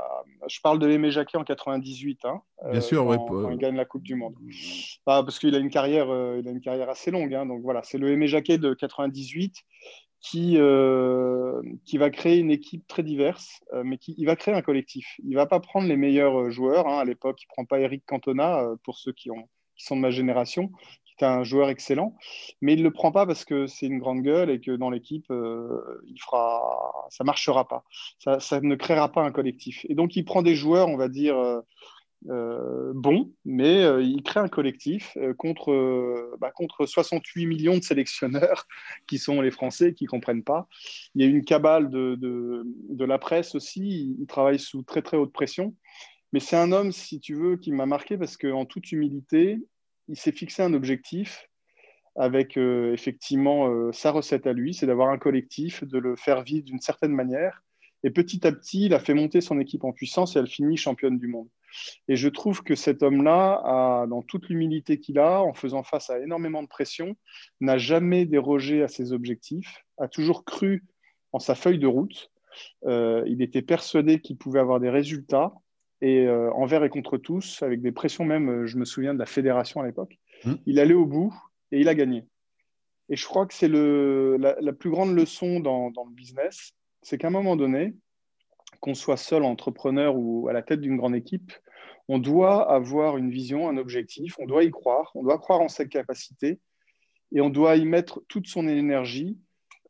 Je 0.48 0.60
parle 0.60 0.78
de 0.78 0.88
Aimé 0.88 1.10
Jacquet 1.10 1.38
en 1.38 1.44
98. 1.44 2.24
Hein, 2.24 2.40
Bien 2.70 2.80
sûr, 2.80 3.04
quand, 3.04 3.50
il 3.50 3.58
gagne 3.58 3.76
la 3.76 3.84
Coupe 3.84 4.02
du 4.02 4.14
Monde. 4.14 4.34
parce 5.04 5.38
qu'il 5.38 5.54
a 5.54 5.58
une 5.58 5.70
carrière, 5.70 6.06
il 6.38 6.46
a 6.46 6.50
une 6.50 6.60
carrière 6.60 6.88
assez 6.88 7.10
longue. 7.10 7.34
Hein, 7.34 7.46
donc 7.46 7.62
voilà, 7.62 7.82
c'est 7.82 7.98
le 7.98 8.10
Aimé 8.10 8.26
Jacquet 8.26 8.58
de 8.58 8.74
98 8.74 9.64
qui, 10.20 10.56
euh, 10.56 11.62
qui 11.84 11.98
va 11.98 12.10
créer 12.10 12.38
une 12.38 12.50
équipe 12.50 12.86
très 12.88 13.04
diverse, 13.04 13.60
euh, 13.72 13.82
mais 13.84 13.96
qui 13.96 14.14
il 14.18 14.26
va 14.26 14.34
créer 14.34 14.54
un 14.54 14.62
collectif. 14.62 15.06
Il 15.22 15.30
ne 15.30 15.36
va 15.36 15.46
pas 15.46 15.60
prendre 15.60 15.86
les 15.86 15.96
meilleurs 15.96 16.40
euh, 16.40 16.50
joueurs. 16.50 16.88
Hein. 16.88 16.98
À 16.98 17.04
l'époque, 17.04 17.40
il 17.42 17.46
ne 17.46 17.54
prend 17.54 17.64
pas 17.64 17.78
Eric 17.78 18.04
Cantona, 18.06 18.66
pour 18.82 18.98
ceux 18.98 19.12
qui, 19.12 19.30
ont, 19.30 19.48
qui 19.76 19.84
sont 19.84 19.94
de 19.94 20.00
ma 20.00 20.10
génération, 20.10 20.72
est 21.20 21.26
un 21.26 21.44
joueur 21.44 21.68
excellent, 21.68 22.16
mais 22.60 22.74
il 22.74 22.78
ne 22.78 22.84
le 22.84 22.92
prend 22.92 23.12
pas 23.12 23.26
parce 23.26 23.44
que 23.44 23.66
c'est 23.66 23.86
une 23.86 23.98
grande 23.98 24.22
gueule 24.22 24.50
et 24.50 24.60
que 24.60 24.72
dans 24.72 24.90
l'équipe, 24.90 25.26
il 25.30 26.18
fera, 26.20 27.06
ça 27.10 27.24
marchera 27.24 27.66
pas. 27.66 27.84
Ça, 28.18 28.60
ne 28.60 28.74
créera 28.74 29.10
pas 29.10 29.22
un 29.22 29.32
collectif. 29.32 29.84
Et 29.88 29.94
donc, 29.94 30.16
il 30.16 30.24
prend 30.24 30.42
des 30.42 30.54
joueurs, 30.54 30.88
on 30.88 30.96
va 30.96 31.08
dire, 31.08 31.62
euh, 32.28 32.92
bon, 32.94 33.32
mais 33.44 33.84
euh, 33.84 34.02
il 34.02 34.22
crée 34.22 34.40
un 34.40 34.48
collectif 34.48 35.16
euh, 35.16 35.32
contre, 35.34 36.36
bah, 36.40 36.50
contre 36.50 36.86
68 36.86 37.46
millions 37.46 37.76
de 37.76 37.82
sélectionneurs 37.82 38.66
qui 39.06 39.18
sont 39.18 39.40
les 39.40 39.50
Français 39.50 39.94
qui 39.94 40.04
ne 40.04 40.08
comprennent 40.08 40.42
pas. 40.42 40.66
Il 41.14 41.22
y 41.22 41.24
a 41.24 41.28
une 41.28 41.44
cabale 41.44 41.88
de, 41.88 42.16
de, 42.16 43.04
la 43.04 43.18
presse 43.18 43.54
aussi, 43.54 44.16
il, 44.18 44.26
travaille 44.26 44.58
sous 44.58 44.82
très 44.82 45.02
très 45.02 45.16
haute 45.16 45.32
pression. 45.32 45.74
Mais 46.32 46.40
c'est 46.40 46.56
un 46.56 46.72
homme, 46.72 46.90
si 46.90 47.20
tu 47.20 47.34
veux, 47.34 47.56
qui 47.56 47.70
m'a 47.70 47.86
marqué 47.86 48.18
parce 48.18 48.36
qu'en 48.36 48.64
toute 48.64 48.90
humilité, 48.90 49.58
il 50.08 50.16
s'est 50.16 50.32
fixé 50.32 50.62
un 50.62 50.74
objectif 50.74 51.48
avec 52.18 52.56
effectivement 52.56 53.92
sa 53.92 54.10
recette 54.10 54.46
à 54.46 54.54
lui, 54.54 54.72
c'est 54.72 54.86
d'avoir 54.86 55.10
un 55.10 55.18
collectif, 55.18 55.84
de 55.84 55.98
le 55.98 56.16
faire 56.16 56.42
vivre 56.42 56.64
d'une 56.64 56.80
certaine 56.80 57.12
manière. 57.12 57.62
Et 58.04 58.10
petit 58.10 58.46
à 58.46 58.52
petit, 58.52 58.86
il 58.86 58.94
a 58.94 59.00
fait 59.00 59.14
monter 59.14 59.40
son 59.40 59.60
équipe 59.60 59.84
en 59.84 59.92
puissance 59.92 60.34
et 60.34 60.38
elle 60.38 60.46
finit 60.46 60.76
championne 60.76 61.18
du 61.18 61.26
monde. 61.26 61.48
Et 62.08 62.16
je 62.16 62.28
trouve 62.28 62.62
que 62.62 62.74
cet 62.74 63.02
homme-là, 63.02 64.06
dans 64.08 64.22
toute 64.22 64.48
l'humilité 64.48 64.98
qu'il 64.98 65.18
a, 65.18 65.42
en 65.42 65.54
faisant 65.54 65.82
face 65.82 66.10
à 66.10 66.20
énormément 66.20 66.62
de 66.62 66.68
pression, 66.68 67.16
n'a 67.60 67.78
jamais 67.78 68.26
dérogé 68.26 68.82
à 68.82 68.88
ses 68.88 69.12
objectifs, 69.12 69.84
a 69.98 70.08
toujours 70.08 70.44
cru 70.44 70.84
en 71.32 71.38
sa 71.38 71.54
feuille 71.54 71.78
de 71.78 71.86
route. 71.86 72.30
Euh, 72.86 73.22
il 73.26 73.42
était 73.42 73.62
persuadé 73.62 74.20
qu'il 74.20 74.38
pouvait 74.38 74.60
avoir 74.60 74.80
des 74.80 74.88
résultats 74.88 75.52
et 76.00 76.26
euh, 76.26 76.52
envers 76.52 76.84
et 76.84 76.88
contre 76.88 77.16
tous, 77.16 77.62
avec 77.62 77.80
des 77.80 77.92
pressions 77.92 78.24
même, 78.24 78.48
euh, 78.48 78.66
je 78.66 78.76
me 78.76 78.84
souviens 78.84 79.14
de 79.14 79.18
la 79.18 79.26
fédération 79.26 79.80
à 79.80 79.86
l'époque. 79.86 80.18
Mmh. 80.44 80.54
Il 80.66 80.78
allait 80.78 80.94
au 80.94 81.06
bout 81.06 81.34
et 81.72 81.80
il 81.80 81.88
a 81.88 81.94
gagné. 81.94 82.24
Et 83.08 83.16
je 83.16 83.24
crois 83.24 83.46
que 83.46 83.54
c'est 83.54 83.68
la, 83.68 84.56
la, 84.60 84.72
plus 84.72 84.90
grande 84.90 85.14
leçon 85.14 85.60
dans, 85.60 85.90
dans 85.90 86.04
le 86.04 86.10
business, 86.10 86.72
c'est 87.02 87.18
qu'à 87.18 87.28
un 87.28 87.30
moment 87.30 87.56
donné, 87.56 87.94
qu'on 88.80 88.94
soit 88.94 89.16
seul 89.16 89.44
entrepreneur 89.44 90.16
ou 90.16 90.48
à 90.48 90.52
la 90.52 90.62
tête 90.62 90.80
d'une 90.80 90.96
grande 90.96 91.14
équipe, 91.14 91.52
on 92.08 92.18
doit 92.18 92.70
avoir 92.70 93.16
une 93.16 93.30
vision, 93.30 93.68
un 93.68 93.76
objectif, 93.76 94.36
on 94.38 94.46
doit 94.46 94.64
y 94.64 94.70
croire, 94.70 95.10
on 95.14 95.22
doit 95.22 95.38
croire 95.38 95.60
en 95.60 95.68
ses 95.68 95.88
capacités 95.88 96.60
et 97.32 97.40
on 97.40 97.50
doit 97.50 97.76
y 97.76 97.84
mettre 97.84 98.22
toute 98.28 98.46
son 98.46 98.68
énergie, 98.68 99.38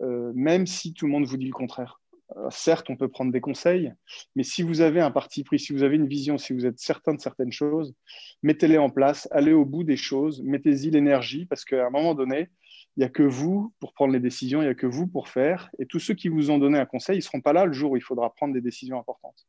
euh, 0.02 0.32
même 0.34 0.66
si 0.66 0.94
tout 0.94 1.06
le 1.06 1.12
monde 1.12 1.26
vous 1.26 1.36
dit 1.36 1.46
le 1.46 1.52
contraire. 1.52 2.00
Euh, 2.36 2.48
certes, 2.50 2.90
on 2.90 2.96
peut 2.96 3.08
prendre 3.08 3.30
des 3.30 3.40
conseils, 3.40 3.92
mais 4.34 4.42
si 4.42 4.62
vous 4.62 4.80
avez 4.80 5.00
un 5.00 5.12
parti 5.12 5.44
pris, 5.44 5.60
si 5.60 5.72
vous 5.72 5.84
avez 5.84 5.96
une 5.96 6.08
vision, 6.08 6.38
si 6.38 6.52
vous 6.52 6.66
êtes 6.66 6.78
certain 6.78 7.14
de 7.14 7.20
certaines 7.20 7.52
choses, 7.52 7.94
mettez-les 8.42 8.78
en 8.78 8.90
place, 8.90 9.28
allez 9.30 9.52
au 9.52 9.64
bout 9.64 9.84
des 9.84 9.96
choses, 9.96 10.42
mettez-y 10.42 10.90
l'énergie, 10.90 11.46
parce 11.46 11.64
qu'à 11.64 11.86
un 11.86 11.90
moment 11.90 12.14
donné, 12.14 12.48
il 12.96 13.00
n'y 13.00 13.04
a 13.04 13.08
que 13.08 13.22
vous 13.22 13.72
pour 13.78 13.92
prendre 13.92 14.12
les 14.12 14.20
décisions, 14.20 14.60
il 14.60 14.64
n'y 14.64 14.70
a 14.70 14.74
que 14.74 14.86
vous 14.86 15.06
pour 15.06 15.28
faire, 15.28 15.70
et 15.78 15.86
tous 15.86 16.00
ceux 16.00 16.14
qui 16.14 16.28
vous 16.28 16.50
ont 16.50 16.58
donné 16.58 16.78
un 16.78 16.86
conseil, 16.86 17.16
ils 17.16 17.20
ne 17.20 17.24
seront 17.24 17.40
pas 17.40 17.52
là 17.52 17.64
le 17.64 17.72
jour 17.72 17.92
où 17.92 17.96
il 17.96 18.02
faudra 18.02 18.34
prendre 18.34 18.54
des 18.54 18.60
décisions 18.60 18.98
importantes. 18.98 19.46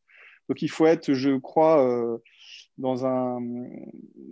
Donc 0.48 0.62
il 0.62 0.70
faut 0.70 0.86
être, 0.86 1.14
je 1.14 1.38
crois, 1.38 1.84
euh, 1.84 2.20
dans 2.78 3.06
un. 3.06 3.42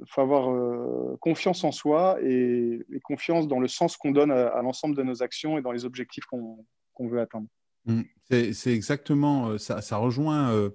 Faut 0.07 0.21
avoir 0.21 0.49
euh, 0.49 1.17
confiance 1.19 1.63
en 1.63 1.71
soi 1.71 2.17
et, 2.21 2.85
confiance 3.03 3.47
dans 3.47 3.59
le 3.59 3.67
sens 3.67 3.97
qu'on 3.97 4.11
donne 4.11 4.31
à, 4.31 4.61
l'ensemble 4.61 4.95
de 4.95 5.03
nos 5.03 5.23
actions 5.23 5.57
et 5.57 5.61
dans 5.61 5.71
les 5.71 5.83
objectifs 5.83 6.25
qu'on 6.25 7.07
veut 7.07 7.19
atteindre. 7.19 7.47
Mmh. 7.85 8.01
C'est 8.29 8.73
exactement, 8.73 9.57
ça, 9.59 9.81
ça 9.81 9.97
rejoint 9.97 10.71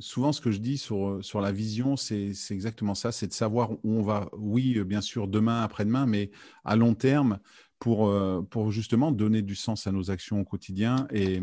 souvent, 0.00 0.32
ce 0.32 0.40
que 0.40 0.50
je 0.50 0.58
dis 0.58 0.78
sur, 0.78 1.18
sur 1.22 1.40
la 1.40 1.52
vision, 1.52 1.96
c'est 1.96 2.32
exactement 2.50 2.94
ça, 2.94 3.12
c'est 3.12 3.26
de 3.26 3.32
savoir 3.32 3.72
où 3.72 3.78
on 3.84 4.02
va, 4.02 4.30
oui, 4.38 4.82
bien 4.84 5.00
sûr, 5.00 5.28
demain, 5.28 5.62
après-demain, 5.62 6.06
mais 6.06 6.30
à 6.64 6.76
long 6.76 6.94
terme, 6.94 7.40
pour, 7.80 8.12
pour 8.50 8.70
justement 8.70 9.10
donner 9.10 9.40
du 9.40 9.54
sens 9.54 9.86
à 9.86 9.92
nos 9.92 10.10
actions 10.10 10.40
au 10.40 10.44
quotidien. 10.44 11.06
Et, 11.10 11.40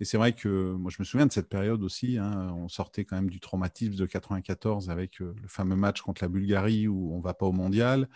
et 0.00 0.04
c'est 0.04 0.16
vrai 0.16 0.32
que 0.32 0.72
moi, 0.72 0.90
je 0.90 0.96
me 1.00 1.04
souviens 1.04 1.26
de 1.26 1.32
cette 1.32 1.48
période 1.48 1.82
aussi. 1.82 2.16
Hein, 2.16 2.54
on 2.56 2.68
sortait 2.68 3.04
quand 3.04 3.16
même 3.16 3.28
du 3.28 3.40
traumatisme 3.40 3.96
de 3.96 4.06
94 4.06 4.88
avec 4.88 5.18
le 5.18 5.34
fameux 5.48 5.74
match 5.74 6.00
contre 6.00 6.22
la 6.22 6.28
Bulgarie 6.28 6.86
où 6.86 7.12
on 7.12 7.18
ne 7.18 7.22
va 7.22 7.34
pas 7.34 7.46
au 7.46 7.52
mondial. 7.52 8.08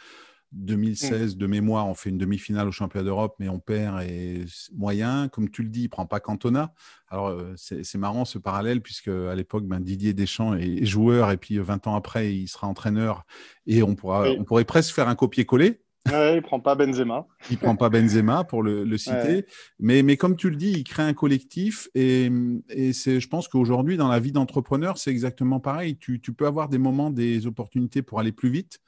2016, 0.53 1.35
mmh. 1.35 1.39
de 1.39 1.47
mémoire, 1.47 1.87
on 1.89 1.95
fait 1.95 2.11
une 2.11 2.19
demi-finale 2.19 2.69
au 2.69 2.73
championnat 2.73 3.05
d'Europe, 3.05 3.37
mais 3.39 3.49
on 3.49 3.59
perd 3.59 4.03
et 4.03 4.45
moyen. 4.75 5.29
Comme 5.29 5.51
tu 5.51 5.63
le 5.63 5.69
dis, 5.69 5.81
il 5.81 5.85
ne 5.85 5.89
prend 5.89 6.07
pas 6.07 6.21
Cantona. 6.21 6.73
Alors, 7.09 7.29
euh, 7.29 7.55
c'est 7.57 7.99
marrant 7.99 8.25
ce 8.25 8.39
parallèle, 8.39 8.81
puisque 8.81 9.09
à 9.09 9.35
l'époque, 9.35 9.65
ben, 9.67 9.81
Didier 9.81 10.15
Deschamps 10.15 10.55
est 10.55 10.85
joueur, 10.85 11.31
et 11.31 11.37
puis 11.37 11.59
20 11.59 11.87
ans 11.87 11.95
après, 11.95 12.35
il 12.35 12.49
sera 12.49 12.67
entraîneur, 12.67 13.25
et 13.67 13.83
on, 13.83 13.95
pourra, 13.95 14.31
on 14.31 14.45
pourrait 14.45 14.65
presque 14.65 14.95
faire 14.95 15.09
un 15.09 15.15
copier-coller. 15.15 15.81
Ouais, 16.11 16.37
il 16.37 16.43
prend 16.43 16.61
pas 16.61 16.75
Benzema. 16.75 17.27
il 17.51 17.59
prend 17.59 17.77
pas 17.77 17.89
Benzema 17.89 18.45
pour 18.45 18.63
le, 18.63 18.97
citer, 18.97 19.47
mais, 19.79 20.03
mais 20.03 20.17
comme 20.17 20.37
tu 20.37 20.51
le 20.51 20.57
dis, 20.57 20.73
il 20.73 20.85
crée 20.85 21.03
un 21.03 21.15
collectif 21.15 21.89
et, 21.95 22.31
et 22.71 22.93
c'est, 22.93 23.21
je 23.21 23.29
pense 23.29 23.49
qu'aujourd'hui 23.49 23.97
dans 23.97 24.09
la 24.09 24.21
vie 24.21 24.33
d'entrepreneur, 24.33 24.99
c'est 24.99 25.11
exactement 25.11 25.61
pareil. 25.61 25.97
Tu, 25.99 26.21
tu, 26.21 26.33
peux 26.33 26.47
avoir 26.47 26.69
des 26.69 26.79
moments, 26.79 27.11
des 27.11 27.47
opportunités 27.47 28.03
pour 28.03 28.21
aller 28.21 28.33
plus 28.33 28.51
vite, 28.51 28.81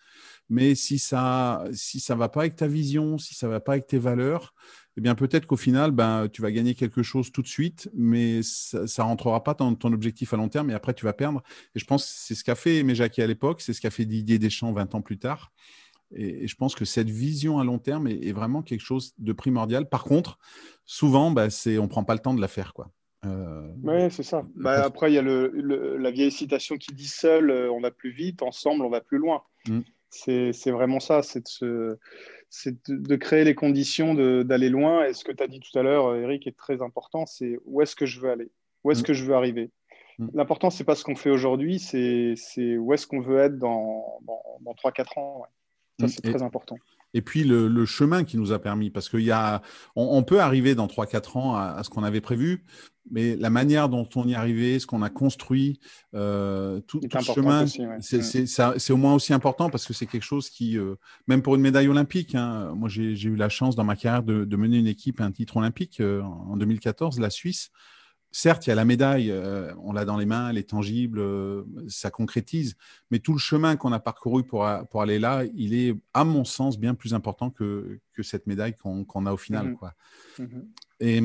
mais 0.48 0.74
si 0.74 0.98
ça, 0.98 1.64
si 1.72 2.00
ça 2.00 2.14
va 2.14 2.28
pas 2.28 2.40
avec 2.40 2.56
ta 2.56 2.66
vision, 2.66 3.18
si 3.18 3.35
ça 3.35 3.48
va 3.48 3.61
pas 3.61 3.72
avec 3.72 3.87
tes 3.87 3.98
valeurs, 3.98 4.52
eh 4.96 5.00
bien 5.00 5.14
peut-être 5.14 5.46
qu'au 5.46 5.56
final, 5.56 5.92
ben, 5.92 6.28
tu 6.28 6.42
vas 6.42 6.50
gagner 6.50 6.74
quelque 6.74 7.02
chose 7.02 7.30
tout 7.30 7.42
de 7.42 7.46
suite, 7.46 7.88
mais 7.94 8.42
ça, 8.42 8.80
ne 8.80 9.02
rentrera 9.02 9.42
pas 9.44 9.54
dans 9.54 9.74
ton 9.74 9.92
objectif 9.92 10.35
à 10.35 10.37
long 10.37 10.48
terme 10.48 10.70
et 10.70 10.74
après 10.74 10.94
tu 10.94 11.04
vas 11.04 11.12
perdre. 11.12 11.42
Et 11.74 11.78
je 11.78 11.85
pense 11.85 12.04
que 12.04 12.11
c'est 12.12 12.35
ce 12.35 12.44
qu'a 12.44 12.56
fait 12.56 12.85
Jacquet 12.94 13.22
à 13.22 13.26
l'époque, 13.26 13.61
c'est 13.61 13.72
ce 13.72 13.80
qu'a 13.80 13.90
fait 13.90 14.04
Didier 14.04 14.38
Deschamps 14.38 14.72
20 14.72 14.94
ans 14.94 15.02
plus 15.02 15.18
tard. 15.18 15.52
Et, 16.14 16.46
je 16.46 16.57
pense 16.57 16.75
que 16.75 16.85
cette 16.85 17.11
vision 17.11 17.59
à 17.59 17.64
long 17.64 17.79
terme 17.79 18.07
est, 18.07 18.33
vraiment 18.33 18.62
quelque 18.62 18.81
chose 18.81 19.14
de 19.18 19.33
primordial. 19.33 19.88
Par 19.88 20.05
contre, 20.05 20.38
souvent, 20.85 21.31
bah, 21.31 21.51
c'est, 21.51 21.79
on 21.79 21.85
ne 21.85 21.88
prend 21.88 22.05
pas 22.05 22.14
le 22.14 22.20
temps 22.20 22.35
de 22.35 22.40
la 22.40 22.49
faire. 22.49 22.73
Quoi. 22.73 22.90
Euh, 23.27 23.68
oui, 23.83 24.11
c'est 24.11 24.23
ça. 24.23 24.44
Bah, 24.55 24.85
après, 24.85 25.11
il 25.11 25.14
y 25.14 25.18
a 25.18 25.23
le, 25.23 25.96
la 25.99 26.11
vieille 26.11 26.33
citation 26.33 26.77
qui 26.77 26.94
dit 26.94 27.09
seul, 27.09 27.51
euh, 27.51 27.70
on 27.70 27.81
va 27.81 27.90
plus 27.90 28.11
vite, 28.11 28.42
ensemble, 28.42 28.85
on 28.85 28.90
va 28.90 29.01
plus 29.01 29.18
loin. 29.18 29.42
Mm. 29.68 29.81
C'est, 30.09 30.53
c'est 30.53 30.73
vraiment 30.73 30.99
ça, 30.99 31.23
c'est, 31.23 31.44
de, 31.62 31.99
c'est 32.49 32.88
de, 32.88 33.16
créer 33.16 33.44
les 33.44 33.55
conditions 33.55 34.14
d'aller 34.14 34.68
loin. 34.68 35.05
Et 35.05 35.12
ce 35.12 35.23
que 35.25 35.33
tu 35.33 35.42
as 35.42 35.46
dit 35.46 35.61
tout 35.61 35.79
à 35.79 35.83
l'heure, 35.83 36.16
Eric, 36.16 36.46
est 36.46 36.57
très 36.57 36.83
important, 36.83 37.27
c'est 37.27 37.59
où 37.64 37.81
est-ce 37.81 37.94
que 37.94 38.07
je 38.07 38.20
veux 38.20 38.31
aller, 38.31 38.51
où 38.83 38.90
est-ce 38.90 39.03
mm. 39.03 39.05
que 39.05 39.12
je 39.12 39.25
veux 39.25 39.35
arriver? 39.35 39.70
Mm. 40.18 40.29
L'important, 40.35 40.70
c'est 40.70 40.85
pas 40.85 40.96
ce 40.96 41.05
qu'on 41.05 41.14
fait 41.14 41.31
aujourd'hui, 41.31 41.79
c'est, 41.79 42.35
c'est 42.37 42.77
où 42.77 42.92
est-ce 42.92 43.07
qu'on 43.07 43.20
veut 43.20 43.38
être 43.38 43.59
dans, 43.59 44.18
dans, 44.23 44.42
dans 44.62 44.73
3-4 44.73 45.18
ans. 45.18 45.44
Ça, 46.00 46.08
c'est 46.08 46.22
très 46.22 46.42
important. 46.42 46.76
Et 47.14 47.22
puis 47.22 47.44
le, 47.44 47.84
chemin 47.86 48.24
qui 48.24 48.36
nous 48.36 48.52
a 48.52 48.58
permis, 48.58 48.90
parce 48.90 49.08
qu'il 49.08 49.22
y 49.22 49.30
a, 49.30 49.62
on, 49.96 50.22
peut 50.22 50.40
arriver 50.40 50.74
dans 50.74 50.86
3-4 50.86 51.38
ans 51.38 51.56
à, 51.56 51.82
ce 51.82 51.90
qu'on 51.90 52.04
avait 52.04 52.20
prévu, 52.20 52.64
mais 53.10 53.34
la 53.34 53.50
manière 53.50 53.88
dont 53.88 54.08
on 54.14 54.28
y 54.28 54.32
est 54.32 54.36
arrivé, 54.36 54.78
ce 54.78 54.86
qu'on 54.86 55.02
a 55.02 55.10
construit, 55.10 55.80
euh, 56.14 56.80
tout, 56.86 57.00
le 57.02 57.20
chemin, 57.20 57.64
mm. 57.64 58.00
c'est 58.00 58.92
au 58.92 58.96
moins 58.96 59.14
aussi 59.14 59.32
important 59.32 59.70
parce 59.70 59.86
que 59.86 59.92
c'est 59.92 60.06
quelque 60.06 60.24
chose 60.24 60.50
qui, 60.50 60.78
euh, 60.78 60.94
même 61.26 61.42
pour 61.42 61.56
une 61.56 61.62
médaille 61.62 61.88
olympique, 61.88 62.34
hein, 62.34 62.72
moi 62.76 62.88
j'ai 62.88 63.10
eu 63.10 63.36
la 63.36 63.48
chance 63.48 63.74
dans 63.74 63.84
ma 63.84 63.96
carrière 63.96 64.22
de, 64.22 64.56
mener 64.56 64.78
une 64.78 64.86
équipe 64.86 65.20
à 65.20 65.24
un 65.24 65.32
titre 65.32 65.56
olympique 65.56 66.00
euh, 66.00 66.22
en 66.22 66.56
2014, 66.56 67.18
la 67.18 67.30
Suisse 67.30 67.70
certes, 68.32 68.66
il 68.66 68.70
y 68.70 68.72
a 68.72 68.76
la 68.76 68.84
médaille, 68.84 69.30
euh, 69.30 69.72
on 69.82 69.92
l'a 69.92 70.04
dans 70.04 70.16
les 70.16 70.26
mains, 70.26 70.50
elle 70.50 70.58
est 70.58 70.70
tangible, 70.70 71.18
euh, 71.18 71.64
ça 71.88 72.10
concrétise, 72.10 72.76
mais 73.10 73.18
tout 73.18 73.32
le 73.32 73.38
chemin 73.38 73.76
qu'on 73.76 73.92
a 73.92 74.00
parcouru 74.00 74.44
pour, 74.44 74.68
pour, 74.90 75.02
aller 75.02 75.18
là, 75.18 75.44
il 75.54 75.74
est, 75.74 75.94
à 76.14 76.24
mon 76.24 76.44
sens, 76.44 76.78
bien 76.78 76.94
plus 76.94 77.14
important 77.14 77.50
que, 77.50 78.00
que 78.12 78.22
cette 78.22 78.46
médaille 78.46 78.74
qu'on 78.74 79.26
a 79.26 79.32
au 79.32 79.36
final. 79.36 79.68
Mhm. 79.68 79.76
Quoi. 79.76 79.94
Mhm. 80.38 80.68
Et, 81.02 81.22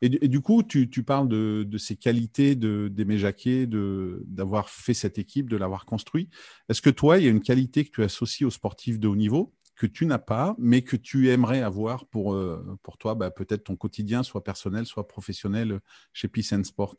et, 0.00 0.28
du 0.28 0.40
coup, 0.40 0.62
tu, 0.62 0.88
tu 0.88 1.02
parles 1.02 1.28
de, 1.28 1.66
de, 1.68 1.78
ces 1.78 1.94
qualités 1.94 2.54
d'Aimé 2.54 3.18
Jacquet, 3.18 3.66
d'avoir 3.66 4.70
fait 4.70 4.94
cette 4.94 5.18
équipe, 5.18 5.50
de 5.50 5.58
l'avoir 5.58 5.84
construit. 5.84 6.30
Est-ce 6.70 6.80
que 6.80 6.88
toi, 6.88 7.18
il 7.18 7.24
y 7.24 7.26
a 7.26 7.30
une 7.30 7.42
qualité 7.42 7.84
que 7.84 7.90
tu 7.90 8.02
associes 8.02 8.46
aux 8.46 8.50
sportifs 8.50 8.98
de 8.98 9.08
haut 9.08 9.16
niveau? 9.16 9.52
Que 9.80 9.86
tu 9.86 10.04
n'as 10.04 10.18
pas, 10.18 10.54
mais 10.58 10.82
que 10.82 10.94
tu 10.94 11.30
aimerais 11.30 11.62
avoir 11.62 12.04
pour, 12.04 12.34
euh, 12.34 12.78
pour 12.82 12.98
toi, 12.98 13.14
bah, 13.14 13.30
peut-être 13.30 13.64
ton 13.64 13.76
quotidien, 13.76 14.22
soit 14.22 14.44
personnel, 14.44 14.84
soit 14.84 15.08
professionnel 15.08 15.80
chez 16.12 16.28
Peace 16.28 16.52
and 16.52 16.64
Sport 16.64 16.96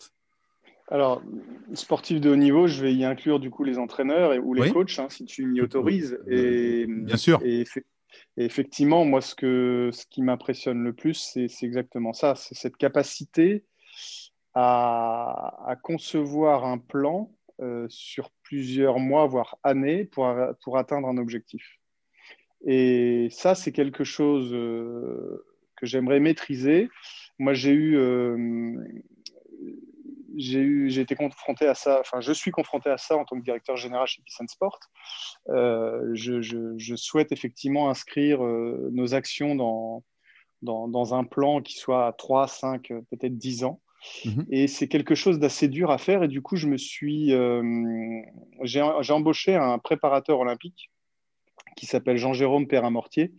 alors, 0.87 1.21
sportif 1.73 2.19
de 2.19 2.29
haut 2.29 2.35
niveau, 2.35 2.67
je 2.67 2.81
vais 2.81 2.93
y 2.93 3.05
inclure 3.05 3.39
du 3.39 3.49
coup 3.49 3.63
les 3.63 3.77
entraîneurs 3.77 4.33
et, 4.33 4.39
ou 4.39 4.53
les 4.53 4.71
coachs, 4.71 4.99
hein, 4.99 5.07
si 5.09 5.23
tu 5.23 5.45
m'y 5.45 5.61
autorises. 5.61 6.19
Euh, 6.27 6.81
et, 6.81 6.85
Bien 6.85 7.15
sûr. 7.15 7.39
Et, 7.45 7.63
effectivement, 8.35 9.05
moi, 9.05 9.21
ce, 9.21 9.33
que, 9.33 9.89
ce 9.93 10.05
qui 10.05 10.21
m'impressionne 10.21 10.83
le 10.83 10.91
plus, 10.91 11.13
c'est 11.13 11.47
exactement 11.65 12.11
ça. 12.11 12.35
C'est 12.35 12.55
cette 12.55 12.75
capacité 12.75 13.63
à, 14.53 15.63
à, 15.65 15.77
concevoir 15.77 16.65
un 16.65 16.77
plan 16.77 17.31
euh, 17.61 17.85
sur 17.87 18.29
plusieurs 18.43 18.99
mois, 18.99 19.27
voire 19.27 19.59
années, 19.63 20.03
pour, 20.03 20.29
pour 20.61 20.77
atteindre 20.77 21.07
un 21.07 21.15
objectif. 21.15 21.79
Et 22.65 23.27
ça, 23.31 23.55
c'est 23.55 23.71
quelque 23.71 24.03
chose 24.03 24.53
euh, 24.53 25.45
que 25.77 25.85
j'aimerais 25.85 26.19
maîtriser. 26.19 26.89
Moi, 27.39 27.53
j'ai 27.53 27.71
eu, 27.71 27.97
euh, 27.97 28.77
j'ai 30.37 30.59
eu, 30.59 30.89
j'ai 30.89 31.01
été 31.01 31.15
confronté 31.15 31.65
à 31.65 31.73
ça. 31.73 31.99
Enfin, 32.01 32.21
je 32.21 32.31
suis 32.31 32.51
confronté 32.51 32.89
à 32.89 32.97
ça 32.97 33.17
en 33.17 33.25
tant 33.25 33.37
que 33.37 33.43
directeur 33.43 33.77
général 33.77 34.05
chez 34.05 34.21
Peace 34.21 34.47
Sport. 34.47 34.79
Euh, 35.49 36.11
je, 36.13 36.41
je, 36.41 36.77
je, 36.77 36.95
souhaite 36.95 37.31
effectivement 37.31 37.89
inscrire 37.89 38.41
nos 38.41 39.15
actions 39.15 39.55
dans, 39.55 40.03
dans, 40.61 40.87
dans, 40.87 41.15
un 41.15 41.23
plan 41.23 41.61
qui 41.61 41.73
soit 41.77 42.05
à 42.05 42.13
3, 42.13 42.47
5, 42.47 42.89
peut-être 43.09 43.37
10 43.37 43.63
ans. 43.63 43.81
Mhm. 44.25 44.45
Et 44.51 44.67
c'est 44.67 44.87
quelque 44.87 45.15
chose 45.15 45.39
d'assez 45.39 45.67
dur 45.67 45.89
à 45.89 45.97
faire. 45.97 46.21
Et 46.21 46.27
du 46.27 46.43
coup, 46.43 46.57
je 46.57 46.67
me 46.67 46.77
suis, 46.77 47.33
j'ai 48.61 48.81
embauché 49.11 49.55
un 49.55 49.79
préparateur 49.79 50.39
olympique 50.39 50.91
qui 51.75 51.85
s'appelle 51.85 52.17
Jean-Jérôme 52.17 52.67
Perrin-Mortier, 52.67 53.31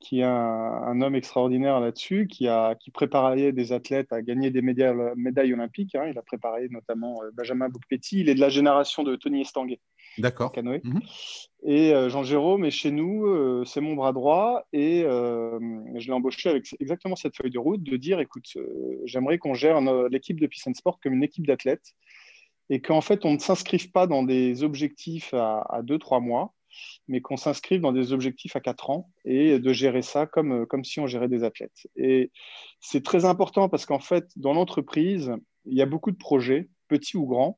qui 0.00 0.20
est 0.20 0.24
un, 0.24 1.00
homme 1.02 1.14
extraordinaire 1.14 1.78
là-dessus, 1.78 2.26
qui, 2.26 2.48
a, 2.48 2.74
qui 2.74 2.90
préparait 2.90 3.52
des 3.52 3.72
athlètes 3.72 4.12
à 4.12 4.22
gagner 4.22 4.50
des 4.50 4.62
médailles, 4.62 4.96
médailles 5.14 5.52
olympiques. 5.52 5.94
Hein. 5.94 6.06
Il 6.10 6.18
a 6.18 6.22
préparé 6.22 6.68
notamment 6.70 7.22
euh, 7.22 7.30
Benjamin 7.34 7.68
Boukpeti. 7.68 8.20
Il 8.20 8.30
est 8.30 8.34
de 8.34 8.40
la 8.40 8.48
génération 8.48 9.02
de 9.02 9.14
Tony 9.14 9.42
Estanguet. 9.42 9.78
D'accord. 10.16 10.52
Canoë. 10.52 10.80
Mhm. 10.82 11.00
Et 11.64 11.92
euh, 11.94 12.08
Jean-Jérôme 12.08 12.64
est 12.64 12.70
chez 12.70 12.90
nous, 12.90 13.26
euh, 13.26 13.64
c'est 13.66 13.82
mon 13.82 13.94
bras 13.94 14.12
droit, 14.12 14.66
et 14.72 15.02
je 15.02 16.06
l'ai 16.06 16.12
embauché 16.12 16.48
avec 16.48 16.74
exactement 16.80 17.14
cette 17.14 17.36
feuille 17.36 17.50
de 17.50 17.58
route 17.58 17.82
de 17.82 17.96
dire 17.98 18.20
écoute, 18.20 18.56
j'aimerais 19.04 19.36
qu'on 19.36 19.54
gère 19.54 19.80
l'équipe 20.08 20.40
de 20.40 20.46
Peace 20.46 20.62
and 20.66 20.74
Sport 20.74 20.98
comme 21.00 21.12
une 21.12 21.22
équipe 21.22 21.46
d'athlètes, 21.46 21.92
et 22.70 22.80
qu'en 22.80 23.02
fait, 23.02 23.26
on 23.26 23.34
ne 23.34 23.38
s'inscrive 23.38 23.90
pas 23.90 24.06
dans 24.06 24.22
des 24.22 24.64
objectifs 24.64 25.34
à 25.34 25.82
2-3 25.82 26.22
mois, 26.22 26.54
mais 27.08 27.20
qu'on 27.20 27.36
s'inscrive 27.36 27.80
dans 27.80 27.92
des 27.92 28.12
objectifs 28.12 28.56
à 28.56 28.60
4 28.60 28.90
ans 28.90 29.10
et 29.24 29.58
de 29.58 29.72
gérer 29.72 30.02
ça 30.02 30.26
comme, 30.26 30.66
comme 30.66 30.84
si 30.84 31.00
on 31.00 31.06
gérait 31.06 31.28
des 31.28 31.44
athlètes. 31.44 31.86
Et 31.96 32.30
c'est 32.80 33.04
très 33.04 33.24
important 33.24 33.68
parce 33.68 33.86
qu'en 33.86 34.00
fait, 34.00 34.26
dans 34.36 34.52
l'entreprise, 34.52 35.32
il 35.66 35.76
y 35.76 35.82
a 35.82 35.86
beaucoup 35.86 36.10
de 36.10 36.16
projets, 36.16 36.68
petits 36.88 37.16
ou 37.16 37.26
grands, 37.26 37.56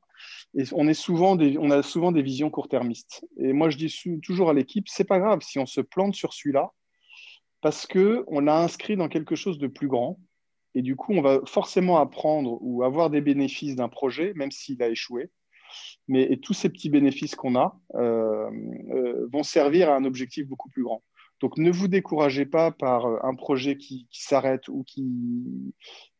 et 0.55 0.63
on, 0.73 0.85
on 0.85 1.71
a 1.71 1.83
souvent 1.83 2.11
des 2.11 2.21
visions 2.21 2.49
court-termistes. 2.49 3.25
Et 3.37 3.53
moi, 3.53 3.69
je 3.69 3.77
dis 3.77 3.93
toujours 4.21 4.49
à 4.49 4.53
l'équipe, 4.53 4.87
c'est 4.87 5.03
pas 5.03 5.19
grave 5.19 5.41
si 5.41 5.59
on 5.59 5.65
se 5.65 5.81
plante 5.81 6.15
sur 6.15 6.33
celui-là, 6.33 6.71
parce 7.61 7.87
qu'on 7.87 8.47
a 8.47 8.53
inscrit 8.53 8.97
dans 8.97 9.07
quelque 9.07 9.35
chose 9.35 9.57
de 9.57 9.67
plus 9.67 9.87
grand. 9.87 10.19
Et 10.75 10.81
du 10.81 10.95
coup, 10.95 11.13
on 11.13 11.21
va 11.21 11.39
forcément 11.45 11.97
apprendre 11.97 12.57
ou 12.61 12.83
avoir 12.83 13.09
des 13.09 13.21
bénéfices 13.21 13.75
d'un 13.75 13.89
projet, 13.89 14.33
même 14.35 14.51
s'il 14.51 14.81
a 14.83 14.89
échoué. 14.89 15.29
Mais 16.07 16.37
tous 16.41 16.53
ces 16.53 16.69
petits 16.69 16.89
bénéfices 16.89 17.35
qu'on 17.35 17.55
a 17.55 17.77
euh, 17.95 18.49
euh, 18.91 19.27
vont 19.31 19.43
servir 19.43 19.89
à 19.89 19.95
un 19.95 20.05
objectif 20.05 20.47
beaucoup 20.47 20.69
plus 20.69 20.83
grand. 20.83 21.03
Donc 21.39 21.57
ne 21.57 21.71
vous 21.71 21.87
découragez 21.87 22.45
pas 22.45 22.71
par 22.71 23.05
euh, 23.05 23.17
un 23.23 23.35
projet 23.35 23.77
qui, 23.77 24.07
s'arrête 24.11 24.67
ou 24.69 24.83
qui, 24.83 25.73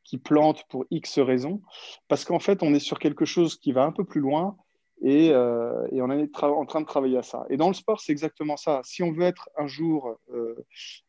qui 0.04 0.18
plante 0.18 0.64
pour 0.70 0.86
X 0.92 1.20
raisons, 1.20 1.62
parce 2.08 2.26
qu'en 2.26 2.40
fait, 2.40 2.64
on 2.64 2.74
est 2.74 2.80
sur 2.80 3.00
quelque 3.00 3.26
chose 3.26 3.58
qui 3.58 3.72
va 3.72 3.84
un 3.84 3.92
peu 3.92 4.04
plus 4.04 4.22
loin 4.22 4.58
et, 5.06 5.28
et 5.28 6.02
on 6.02 6.12
est 6.12 6.44
en 6.44 6.66
train 6.66 6.80
de 6.80 6.86
travailler 6.86 7.18
à 7.18 7.24
ça. 7.24 7.46
Et 7.50 7.58
dans 7.58 7.68
le 7.68 7.74
sport, 7.74 8.00
c'est 8.00 8.14
exactement 8.14 8.56
ça. 8.56 8.80
Si 8.86 9.04
on 9.04 9.12
veut 9.12 9.24
être 9.24 9.50
un 9.58 9.68
jour 9.68 10.18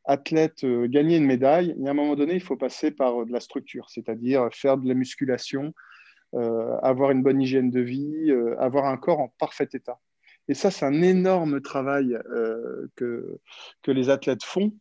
athlète, 0.05 0.65
gagner 0.65 1.17
une 1.17 1.27
médaille, 1.27 1.77
il 1.79 1.85
y 1.85 1.87
a 1.87 1.93
un 1.93 1.95
moment 1.95 2.17
donné, 2.17 2.35
il 2.35 2.43
faut 2.43 2.57
passer 2.57 2.91
par 2.91 3.25
de 3.25 3.31
la 3.31 3.39
structure, 3.39 3.89
c'est-à-dire 3.91 4.49
faire 4.51 4.79
de 4.79 4.89
la 4.89 4.95
musculation, 4.95 5.73
avoir 6.83 7.11
une 7.11 7.23
bonne 7.23 7.41
hygiène 7.41 7.71
de 7.71 7.81
vie, 7.81 8.31
euh, 8.31 8.59
avoir 8.61 8.87
un 8.87 8.97
corps 8.97 9.21
en 9.21 9.29
parfait 9.39 9.69
état. 9.73 10.01
Et 10.49 10.55
ça, 10.55 10.71
c'est 10.71 10.85
un 10.85 11.03
énorme 11.03 11.61
travail 11.61 12.19
euh, 12.31 12.89
que, 12.97 13.41
que 13.83 13.91
les 13.91 14.11
athlètes 14.11 14.45
font, 14.45 14.73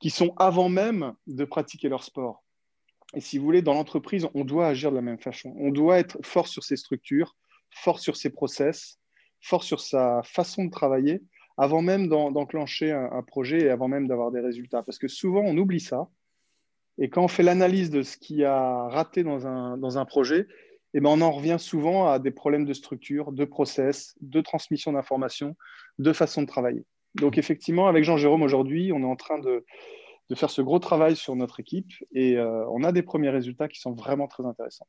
qui 0.00 0.10
sont 0.10 0.34
avant 0.36 0.68
même 0.68 1.14
de 1.26 1.44
pratiquer 1.44 1.88
leur 1.88 2.04
sport. 2.04 2.44
Et 3.14 3.20
si 3.20 3.38
vous 3.38 3.44
voulez, 3.44 3.62
dans 3.62 3.74
l'entreprise, 3.74 4.28
on 4.34 4.44
doit 4.44 4.66
agir 4.66 4.90
de 4.90 4.96
la 4.96 5.02
même 5.02 5.18
façon. 5.18 5.54
On 5.56 5.70
doit 5.70 5.98
être 5.98 6.18
fort 6.22 6.48
sur 6.48 6.64
ses 6.64 6.76
structures, 6.76 7.36
fort 7.70 8.00
sur 8.00 8.16
ses 8.16 8.30
process, 8.30 8.98
fort 9.40 9.62
sur 9.62 9.80
sa 9.80 10.22
façon 10.24 10.64
de 10.64 10.70
travailler, 10.70 11.22
avant 11.56 11.80
même 11.80 12.08
d'enclencher 12.08 12.92
un, 12.92 13.22
projet 13.22 13.62
et 13.62 13.70
avant 13.70 13.88
même 13.88 14.06
d'avoir 14.06 14.30
des 14.30 14.40
résultats. 14.40 14.82
Parce 14.82 14.98
que 14.98 15.08
souvent, 15.08 15.40
on 15.40 15.56
oublie 15.56 15.80
ça. 15.80 16.10
Et 16.98 17.08
quand 17.08 17.22
on 17.22 17.28
fait 17.28 17.42
l'analyse 17.42 17.90
de 17.90 18.02
ce 18.02 18.16
qui 18.18 18.44
a 18.44 18.88
raté 18.88 19.22
dans 19.22 19.46
un, 19.46 19.78
dans 19.78 19.98
un 19.98 20.04
projet, 20.04 20.46
eh 20.96 21.00
ben, 21.02 21.10
on 21.10 21.20
en 21.20 21.30
revient 21.30 21.58
souvent 21.58 22.08
à 22.08 22.18
des 22.18 22.30
problèmes 22.30 22.64
de 22.64 22.72
structure, 22.72 23.30
de 23.30 23.44
process, 23.44 24.14
de 24.22 24.40
transmission 24.40 24.94
d'informations, 24.94 25.54
de 25.98 26.10
façon 26.14 26.40
de 26.40 26.46
travailler. 26.46 26.86
Donc 27.16 27.36
effectivement, 27.36 27.86
avec 27.86 28.02
Jean-Jérôme 28.02 28.40
aujourd'hui, 28.40 28.92
on 28.94 29.00
est 29.00 29.04
en 29.04 29.14
train 29.14 29.38
de, 29.38 29.62
de, 30.30 30.34
faire 30.34 30.48
ce 30.48 30.62
gros 30.62 30.78
travail 30.78 31.14
sur 31.14 31.36
notre 31.36 31.60
équipe 31.60 31.92
et 32.12 32.38
euh, 32.38 32.66
on 32.70 32.82
a 32.82 32.92
des 32.92 33.02
premiers 33.02 33.28
résultats 33.28 33.68
qui 33.68 33.78
sont 33.78 33.92
vraiment 33.92 34.26
très 34.26 34.46
intéressants. 34.46 34.86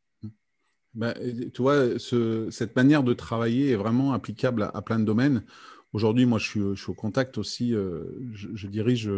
Ben, 0.93 1.13
tu 1.53 1.61
vois, 1.61 1.99
ce, 1.99 2.49
cette 2.51 2.77
manière 2.77 3.03
de 3.03 3.13
travailler 3.13 3.71
est 3.71 3.75
vraiment 3.75 4.13
applicable 4.13 4.71
à, 4.73 4.81
plein 4.81 4.99
de 4.99 5.03
domaines. 5.03 5.43
Aujourd'hui, 5.91 6.25
moi, 6.25 6.39
je 6.39 6.47
suis, 6.47 6.61
je 6.73 6.81
suis, 6.81 6.91
au 6.91 6.95
contact 6.95 7.37
aussi, 7.37 7.75
euh, 7.75 8.05
je, 8.31 8.67
dirige 8.67 9.11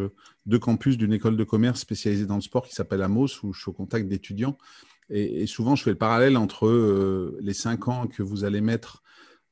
deux 0.47 0.60
campus 0.60 0.97
d'une 0.97 1.13
école 1.13 1.38
de 1.38 1.43
commerce 1.43 1.82
spécialisée 1.82 2.25
dans 2.25 2.36
le 2.36 2.41
sport 2.41 2.67
qui 2.67 2.73
s'appelle 2.73 3.04
Amos, 3.04 3.43
où 3.43 3.54
je 3.54 3.62
suis 3.62 3.69
au 3.69 3.73
contact 3.73 4.08
d'étudiants. 4.08 4.58
Et, 5.10 5.48
souvent, 5.48 5.76
je 5.76 5.84
fais 5.84 5.89
le 5.89 5.98
parallèle 5.98 6.38
entre 6.38 6.67
euh, 6.67 7.38
les 7.41 7.54
cinq 7.54 7.88
ans 7.88 8.08
que 8.08 8.22
vous 8.22 8.43
allez 8.43 8.62
mettre 8.62 9.04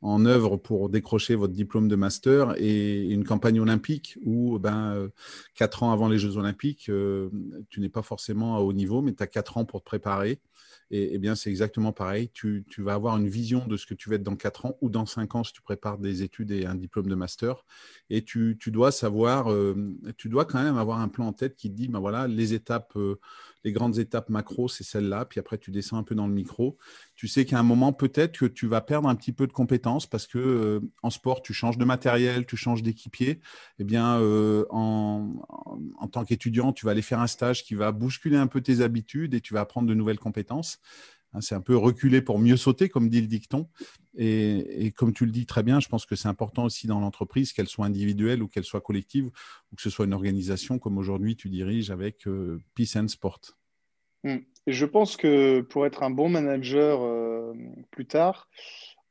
en 0.02 0.26
œuvre 0.26 0.58
pour 0.58 0.90
décrocher 0.90 1.34
votre 1.34 1.54
diplôme 1.54 1.88
de 1.88 1.96
master 1.96 2.54
et 2.58 3.08
une 3.10 3.24
campagne 3.24 3.60
olympique 3.60 4.18
où 4.24 4.60
ben, 4.60 4.94
euh, 4.94 5.08
quatre 5.56 5.82
ans 5.82 5.92
avant 5.92 6.08
les 6.08 6.20
Jeux 6.20 6.38
olympiques, 6.38 6.90
euh, 6.90 7.30
tu 7.70 7.80
n'es 7.80 7.90
pas 7.90 8.04
forcément 8.04 8.56
à 8.56 8.60
haut 8.60 8.74
niveau, 8.74 9.02
mais 9.02 9.14
tu 9.14 9.24
as 9.24 9.28
quatre 9.28 9.58
ans 9.58 9.66
pour 9.66 9.82
te 9.82 9.86
préparer. 9.86 10.40
Et, 10.92 11.16
eh 11.16 11.18
bien, 11.18 11.34
c'est 11.34 11.50
exactement 11.50 11.92
pareil. 11.92 12.30
Tu, 12.32 12.64
vas 12.78 12.94
avoir 12.94 13.18
une 13.18 13.28
vision 13.28 13.66
de 13.68 13.76
ce 13.76 13.88
que 13.88 13.96
tu 13.96 14.10
vas 14.10 14.16
être 14.16 14.24
dans 14.24 14.36
quatre 14.36 14.68
ans 14.68 14.78
ou 14.82 14.90
dans 14.90 15.08
cinq 15.08 15.34
ans 15.34 15.44
si 15.44 15.52
tu 15.52 15.62
prépares 15.62 15.98
des 15.98 16.22
études 16.22 16.52
et 16.52 16.66
un 16.66 16.76
diplôme 16.76 17.08
de 17.08 17.16
master. 17.16 17.66
Et 18.10 18.24
tu, 18.24 18.56
dois 18.68 18.92
savoir, 18.92 19.54
tu 20.16 20.30
dois 20.30 20.46
quand 20.46 20.64
même 20.64 20.78
avoir 20.78 21.02
un 21.02 21.10
plan 21.10 21.28
en 21.28 21.34
tête 21.34 21.58
qui 21.58 21.70
te 21.70 21.76
dit, 21.76 21.90
ben 21.90 22.00
voilà, 22.00 22.28
les 22.28 22.54
étapes 22.54 22.98
les 23.64 23.72
grandes 23.72 23.98
étapes 23.98 24.30
macro, 24.30 24.68
c'est 24.68 24.84
celle-là. 24.84 25.26
Puis 25.26 25.40
après, 25.40 25.58
tu 25.58 25.72
descends 25.72 25.98
un 25.98 26.04
peu 26.04 26.16
dans 26.16 26.28
le 26.28 26.34
micro. 26.34 26.78
Tu 27.16 27.28
sais 27.28 27.46
qu'à 27.46 27.60
un 27.60 27.64
moment, 27.64 27.94
peut-être 27.94 28.38
que 28.38 28.46
tu 28.46 28.68
vas 28.68 28.82
perdre 28.82 29.10
un 29.10 29.16
petit 29.16 29.32
peu 29.32 29.48
de 29.48 29.54
compétences 29.54 30.06
parce 30.06 30.28
que 30.28 30.38
euh, 30.38 30.80
en 31.04 31.10
sport, 31.10 31.42
tu 31.42 31.54
changes 31.54 31.78
de 31.78 31.86
matériel, 31.86 32.46
tu 32.46 32.58
changes 32.58 32.84
d'équipier. 32.84 33.40
Eh 33.80 33.84
bien, 33.84 34.20
euh, 34.20 34.66
en, 34.70 35.34
tant 36.12 36.24
qu'étudiant, 36.24 36.74
tu 36.74 36.86
vas 36.86 36.92
aller 36.92 37.02
faire 37.02 37.20
un 37.20 37.28
stage 37.28 37.64
qui 37.64 37.76
va 37.76 37.92
bousculer 37.92 38.38
un 38.38 38.48
peu 38.48 38.62
tes 38.62 38.82
habitudes 38.82 39.34
et 39.34 39.42
tu 39.42 39.54
vas 39.54 39.62
apprendre 39.62 39.88
de 39.88 39.94
nouvelles 39.94 40.20
compétences. 40.20 40.80
Hein, 41.34 41.42
c'est 41.42 41.56
un 41.56 41.62
peu 41.62 41.76
reculer 41.76 42.22
pour 42.22 42.40
mieux 42.40 42.58
sauter, 42.58 42.90
comme 42.90 43.10
dit 43.10 43.22
le 43.22 43.28
dicton. 43.28 43.68
Et, 44.18 44.92
comme 44.96 45.14
tu 45.14 45.26
le 45.26 45.32
dis 45.32 45.46
très 45.46 45.64
bien, 45.64 45.80
je 45.80 45.88
pense 45.88 46.06
que 46.06 46.16
c'est 46.16 46.28
important 46.28 46.66
aussi 46.66 46.88
dans 46.88 47.00
l'entreprise, 47.00 47.54
qu'elle 47.54 47.68
soit 47.68 47.86
individuelle 47.86 48.42
ou 48.42 48.48
qu'elle 48.48 48.64
soit 48.64 48.82
collective, 48.82 49.28
ou 49.72 49.76
que 49.76 49.82
ce 49.82 49.90
soit 49.90 50.06
une 50.06 50.14
organisation 50.14 50.80
comme 50.80 50.98
aujourd'hui 50.98 51.36
tu 51.36 51.50
diriges 51.50 51.92
avec 51.92 52.28
euh, 52.28 52.60
Peace 52.76 52.96
and 52.96 53.10
Sport. 53.10 53.42
Hmm. 54.24 54.38
je 54.66 54.86
pense 54.86 55.16
que 55.16 55.62
pour 55.62 55.86
être 55.86 56.02
un 56.02 56.10
bon 56.10 56.28
manager 56.28 57.04
euh, 57.04 57.54
plus 57.92 58.08
tard, 58.08 58.50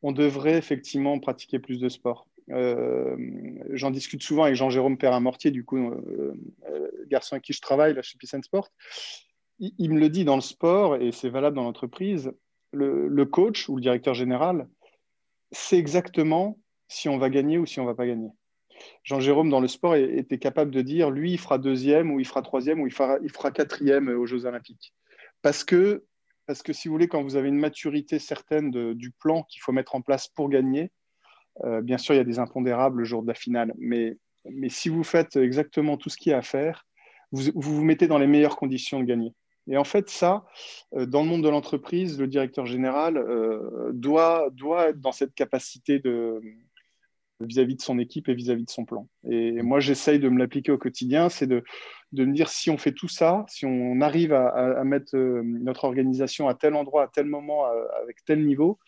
on 0.03 0.11
devrait 0.11 0.59
effectivement 0.59 1.19
pratiquer 1.21 1.61
plus 1.61 1.79
de 1.79 1.89
sport. 1.89 2.27
Euh, 2.51 3.17
j'en 3.71 3.93
discute 3.93 4.23
souvent 4.23 4.43
avec 4.43 4.57
Jean-Jérôme 4.57 4.99
Perrin-Mortier, 4.99 5.53
du 5.53 5.65
coup, 5.65 5.93
garçon 7.09 7.35
avec 7.35 7.45
qui 7.45 7.53
je 7.53 7.61
travaille 7.61 7.95
là, 7.95 8.03
chez 8.03 8.19
Peace 8.19 8.35
and 8.35 8.43
Sport 8.43 8.69
il, 9.59 9.93
me 9.93 10.01
le 10.01 10.09
dit 10.09 10.25
dans 10.25 10.35
le 10.35 10.43
sport, 10.43 10.97
et 10.97 11.13
c'est 11.13 11.29
valable 11.29 11.57
dans 11.57 11.65
l'entreprise, 11.65 12.33
le, 12.73 13.25
coach 13.25 13.69
ou 13.69 13.77
le 13.77 13.83
directeur 13.83 14.15
général 14.15 14.69
sait 15.53 15.79
exactement 15.79 16.59
si 16.89 17.09
on 17.09 17.19
va 17.19 17.31
gagner 17.31 17.59
ou 17.59 17.67
si 17.67 17.81
on 17.81 17.85
va 17.85 17.95
pas 17.95 18.07
gagner. 18.07 18.31
Jean-Jérôme, 19.05 19.49
dans 19.49 19.61
le 19.61 19.69
sport, 19.69 19.95
était 19.95 20.39
capable 20.39 20.71
de 20.71 20.83
dire, 20.83 21.11
lui, 21.11 21.33
il 21.33 21.39
fera 21.39 21.59
deuxième, 21.59 22.11
ou 22.11 22.21
il 22.21 22.27
fera 22.27 22.43
troisième, 22.43 22.81
ou 22.81 22.87
il 22.87 22.93
fera, 22.93 23.19
il 23.23 23.31
fera 23.31 23.51
quatrième 23.51 24.09
aux 24.09 24.27
Jeux 24.27 24.45
olympiques. 24.45 24.93
Parce 25.41 25.65
que, 25.65 26.05
parce 26.47 26.63
que, 26.63 26.73
si 26.73 26.89
vous 26.89 26.95
voulez, 26.95 27.09
quand 27.09 27.23
vous 27.23 27.37
avez 27.37 27.49
une 27.49 27.59
maturité 27.59 28.19
certaine 28.19 28.71
du 28.71 29.11
plan 29.11 29.45
qu'il 29.45 29.63
faut 29.63 29.73
mettre 29.73 29.95
en 29.95 30.03
place 30.03 30.29
pour 30.29 30.51
gagner, 30.51 30.91
euh, 31.65 31.81
bien 31.81 31.97
sûr, 31.97 32.15
il 32.15 32.19
y 32.19 32.21
a 32.21 32.25
des 32.25 32.39
impondérables 32.39 32.99
le 32.99 33.05
jour 33.05 33.23
de 33.23 33.29
la 33.29 33.35
finale, 33.35 33.73
mais, 33.79 34.19
mais 34.45 34.69
si 34.69 34.91
vous 34.91 35.05
faites 35.05 35.37
exactement 35.37 35.97
tout 35.97 36.11
ce 36.11 36.19
qu'il 36.19 36.31
y 36.31 36.35
a 36.35 36.39
à 36.39 36.43
faire, 36.43 36.87
vous, 37.33 37.51
vous 37.55 37.83
mettez 37.83 38.07
dans 38.07 38.19
les 38.19 38.27
meilleures 38.27 38.57
conditions 38.57 39.01
de 39.01 39.05
gagner. 39.05 39.33
Et 39.69 39.77
en 39.77 39.85
fait, 39.85 40.09
ça, 40.09 40.45
euh, 40.95 41.07
dans 41.07 41.23
le 41.23 41.29
monde 41.29 41.43
de 41.43 41.49
l'entreprise, 41.49 42.19
le 42.19 42.27
directeur 42.27 42.67
général 42.67 43.17
euh, 43.17 43.91
doit, 43.93 44.49
doit 44.53 44.91
être 44.91 45.01
dans 45.01 45.13
cette 45.13 45.35
capacité 45.35 45.99
de 45.99 46.41
vis-à-vis 47.41 47.77
de 47.77 47.83
son 47.83 47.99
équipe 47.99 48.31
et 48.31 48.35
vis-à-vis 48.35 48.65
de 48.65 48.71
son 48.71 48.87
plan. 48.87 49.09
Et 49.29 49.61
moi, 49.61 49.79
j'essaye 49.79 50.19
de 50.19 50.31
me 50.31 50.39
l'appliquer 50.39 50.73
au 50.73 50.79
quotidien, 50.79 51.29
c'est 51.29 51.47
de, 51.47 51.65
de, 52.13 52.25
me 52.25 52.33
dire 52.33 52.49
si 52.49 52.71
on 52.71 52.79
fait 52.79 52.93
tout 52.93 53.09
ça, 53.09 53.45
si 53.49 53.67
on 53.67 54.01
arrive 54.01 54.33
à, 54.33 54.83
mettre 54.85 55.15
euh, 55.17 55.43
notre 55.45 55.85
organisation 55.85 56.49
à 56.49 56.55
tel 56.55 56.75
endroit, 56.75 57.03
à 57.03 57.09
tel 57.09 57.27
moment, 57.27 57.67
avec 58.03 58.25
tel 58.25 58.43
niveau, 58.47 58.79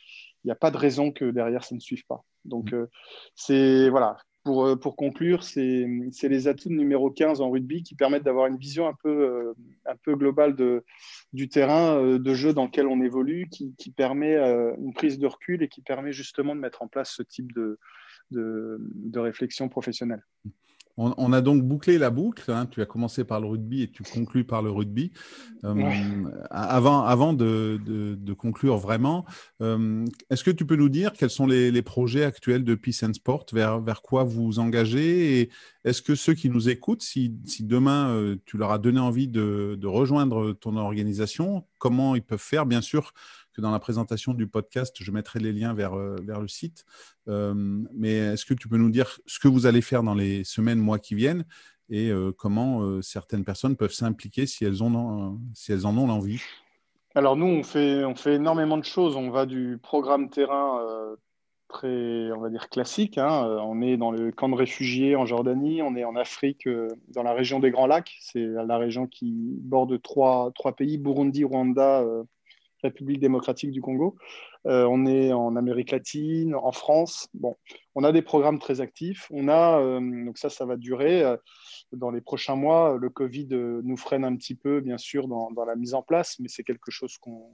il 0.45 0.47
n'y 0.47 0.53
a 0.53 0.57
pas 0.57 0.71
de 0.71 0.79
raison 0.79 1.13
que 1.13 1.31
derrière 1.31 1.63
ça 1.63 1.75
ne 1.75 1.81
suive 1.81 2.07
pas. 2.07 2.25
Donc, 2.47 2.73
mmh. 2.73 2.87
c'est 3.35 3.91
voilà, 3.91 4.17
pour, 4.49 4.65
euh, 4.65 4.77
pour 4.77 4.97
conclure, 4.97 5.43
c'est 5.43 5.87
les 6.23 6.49
atouts 6.49 6.71
numéro 6.71 7.11
15 7.11 7.43
en 7.43 7.51
rugby 7.51 7.83
qui 7.83 7.95
permettent 7.95 8.23
d'avoir 8.23 8.47
une 8.47 8.57
vision 8.57 8.89
un 8.89 8.95
peu, 8.95 9.55
euh, 9.87 10.17
globale 10.17 10.57
de, 10.57 10.87
du 11.35 11.51
terrain 11.51 12.03
euh, 12.03 12.19
de 12.19 12.33
jeu 12.33 12.55
dans 12.55 12.65
lequel 12.65 12.87
on 12.87 13.03
évolue, 13.03 13.51
qui, 13.51 13.91
permet 13.95 14.39
une 14.79 14.95
prise 14.95 15.19
de 15.19 15.27
recul 15.27 15.63
et 15.63 15.69
qui 15.69 15.83
permet 15.83 16.13
justement 16.13 16.55
de 16.57 16.61
mettre 16.61 16.81
en 16.81 16.89
place 16.89 17.13
ce 17.15 17.23
type 17.23 17.53
de, 17.53 17.79
de, 18.31 18.79
de 18.81 19.19
réflexion 19.19 19.69
professionnelle. 19.69 20.25
On, 21.01 21.33
a 21.33 21.41
donc 21.41 21.63
bouclé 21.63 21.97
la 21.97 22.11
boucle. 22.11 22.51
Hein. 22.51 22.67
Tu 22.67 22.83
as 22.83 22.87
commencé 22.87 23.23
par 23.23 23.41
le 23.41 23.47
rugby 23.47 23.83
et 23.83 23.89
tu 23.89 24.03
conclus 24.03 24.43
par 24.43 24.63
le 24.63 24.71
rugby. 24.71 25.13
Euh, 25.65 26.25
avant 26.51 27.05
avant 27.05 27.33
de, 27.33 28.19
conclure 28.37 28.79
vraiment, 28.79 29.25
euh, 29.63 30.05
est-ce 30.29 30.43
que 30.43 30.51
tu 30.51 30.67
peux 30.67 30.75
nous 30.75 30.89
dire 30.89 31.13
quels 31.13 31.31
sont 31.31 31.47
les, 31.47 31.83
projets 31.83 32.25
actuels 32.25 32.65
de 32.65 32.75
Peace 32.75 33.05
and 33.05 33.15
Sport? 33.15 33.47
Vers, 33.53 33.81
vers 33.81 34.03
quoi 34.03 34.25
vous 34.25 34.47
vous 34.47 34.59
engagez? 34.59 35.41
Et 35.41 35.51
est-ce 35.85 36.03
que 36.03 36.17
ceux 36.17 36.35
qui 36.35 36.51
nous 36.51 36.69
écoutent, 36.69 37.03
si, 37.03 37.31
demain 37.61 38.11
euh, 38.11 38.37
tu 38.45 38.59
leur 38.59 38.73
as 38.73 38.79
donné 38.79 38.99
envie 38.99 39.29
de, 39.29 39.79
de 39.81 39.87
rejoindre 39.87 40.53
ton 40.53 40.77
organisation, 40.77 41.65
comment 41.79 42.17
ils 42.17 42.23
peuvent 42.23 42.41
faire? 42.41 42.67
Bien 42.67 42.81
sûr, 42.81 43.13
dans 43.61 43.71
la 43.71 43.79
présentation 43.79 44.35
du 44.35 44.47
podcast, 44.47 44.97
je 45.01 45.11
mettrai 45.11 45.39
les 45.39 45.53
liens 45.53 45.75
vers, 45.75 45.95
euh, 45.95 46.17
vers 46.23 46.41
le 46.41 46.49
site. 46.49 46.85
Euh, 47.29 47.55
mais 47.95 48.15
est-ce 48.15 48.45
que 48.45 48.55
tu 48.55 48.69
peux 48.69 48.77
nous 48.77 48.91
dire 48.91 49.19
ce 49.27 49.39
que 49.39 49.49
vous 49.49 49.67
allez 49.67 49.83
faire 49.83 50.03
dans 50.03 50.15
les 50.15 50.45
semaines, 50.45 50.79
mois 50.79 50.99
qui 50.99 51.15
viennent 51.15 51.45
et 51.91 52.11
euh, 52.11 52.33
comment 52.37 53.01
certaines 53.01 53.45
personnes 53.45 53.77
peuvent 53.77 53.93
s'impliquer 53.93 54.47
si, 54.47 54.65
elles 54.65 54.79
si 55.55 55.73
elles 55.73 55.87
en 55.87 55.97
ont 55.97 56.07
l'envie? 56.07 56.43
Alors 57.15 57.37
nous, 57.37 57.47
on 57.47 57.63
fait, 57.63 58.05
on 58.05 58.15
fait 58.15 58.35
énormément 58.35 58.77
de 58.77 58.85
choses. 58.85 59.17
On 59.17 59.31
va 59.31 59.47
du 59.47 59.79
programme 59.83 60.29
terrain 60.29 60.81
très, 61.69 62.31
on 62.33 62.41
va 62.41 62.51
dire, 62.51 62.69
classique. 62.69 63.19
Hein. 63.19 63.59
On 63.63 63.81
est 63.81 63.97
dans 63.97 64.11
le 64.11 64.31
camp 64.33 64.49
de 64.51 64.55
réfugiés 64.55 65.17
en 65.17 65.25
Jordanie, 65.25 65.81
on 65.83 65.97
est 65.97 66.05
en 66.05 66.17
Afrique, 66.17 66.69
dans 67.09 67.23
la 67.23 67.33
région 67.33 67.59
des 67.59 67.71
Grands 67.71 67.87
Lacs. 67.87 68.17
C'est 68.21 68.47
la 68.47 68.77
région 68.77 69.07
qui 69.07 69.57
borde 69.63 70.01
trois, 70.03 70.53
trois 70.55 70.77
pays, 70.77 70.99
Burundi, 70.99 71.45
Rwanda, 71.45 72.05
République 72.83 73.21
démocratique 73.21 73.71
du 73.71 73.81
Congo. 73.81 74.17
Euh, 74.67 74.87
on 74.91 75.07
est 75.07 75.33
en 75.33 75.57
Amérique 75.57 75.91
latine, 75.91 76.55
en 76.55 76.73
France. 76.73 77.29
Bon, 77.35 77.57
on 77.95 78.05
a 78.05 78.13
des 78.13 78.23
programmes 78.23 78.59
très 78.59 78.81
actifs. 78.81 79.27
On 79.31 79.49
a, 79.49 79.81
euh, 79.81 80.01
donc 80.25 80.39
ça, 80.39 80.51
ça 80.51 80.65
va 80.67 80.77
durer. 80.77 81.23
Euh, 81.23 81.37
dans 81.93 82.11
les 82.11 82.21
prochains 82.21 82.57
mois, 82.57 82.97
le 83.01 83.09
Covid 83.09 83.49
nous 83.51 83.97
freine 83.97 84.25
un 84.25 84.37
petit 84.37 84.55
peu, 84.55 84.81
bien 84.81 84.99
sûr, 84.99 85.27
dans 85.27 85.65
la 85.67 85.75
mise 85.75 85.95
en 85.95 86.03
place, 86.03 86.37
mais 86.39 86.49
c'est 86.49 86.63
quelque 86.63 86.91
chose 86.91 87.17
qu'on 87.17 87.51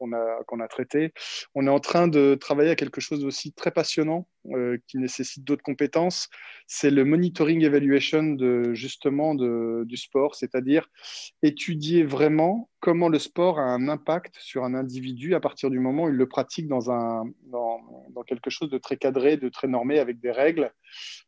qu'on 0.00 0.12
a, 0.12 0.64
a 0.64 0.68
traité. 0.68 1.12
On 1.54 1.66
est 1.66 1.70
en 1.70 1.80
train 1.80 2.08
de 2.08 2.34
travailler 2.34 2.70
à 2.70 2.76
quelque 2.76 3.00
chose 3.00 3.24
aussi 3.24 3.52
très 3.52 3.70
passionnant 3.70 4.26
euh, 4.50 4.78
qui 4.86 4.98
nécessite 4.98 5.44
d'autres 5.44 5.62
compétences. 5.62 6.28
C'est 6.66 6.90
le 6.90 7.04
monitoring 7.04 7.62
evaluation 7.62 8.22
de, 8.22 8.72
justement 8.74 9.34
du 9.34 9.96
sport, 9.96 10.34
c'est-à-dire 10.34 10.88
étudier 11.42 12.04
vraiment 12.04 12.70
comment 12.80 13.08
le 13.08 13.18
sport 13.18 13.58
a 13.58 13.64
un 13.64 13.88
impact 13.88 14.36
sur 14.38 14.64
un 14.64 14.74
individu 14.74 15.34
à 15.34 15.40
partir 15.40 15.70
du 15.70 15.78
moment 15.78 16.04
où 16.04 16.08
il 16.08 16.14
le 16.14 16.28
pratique 16.28 16.66
dans, 16.66 16.80
dans 17.50 18.22
quelque 18.26 18.50
chose 18.50 18.70
de 18.70 18.78
très 18.78 18.96
cadré, 18.96 19.36
de 19.36 19.48
très 19.48 19.68
normé, 19.68 19.98
avec 19.98 20.20
des 20.20 20.30
règles. 20.30 20.72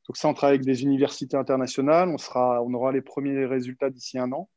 Donc 0.09 0.17
ça, 0.17 0.29
on 0.29 0.35
travaille 0.35 0.57
avec 0.57 0.67
des 0.67 0.83
universités 0.83 1.37
internationales. 1.37 2.09
On, 2.09 2.19
sera, 2.19 2.63
on 2.63 2.73
aura 2.75 2.93
les 2.93 3.03
premiers 3.03 3.45
résultats 3.45 3.91
d'ici 3.91 4.19
un 4.19 4.33
an. 4.33 4.49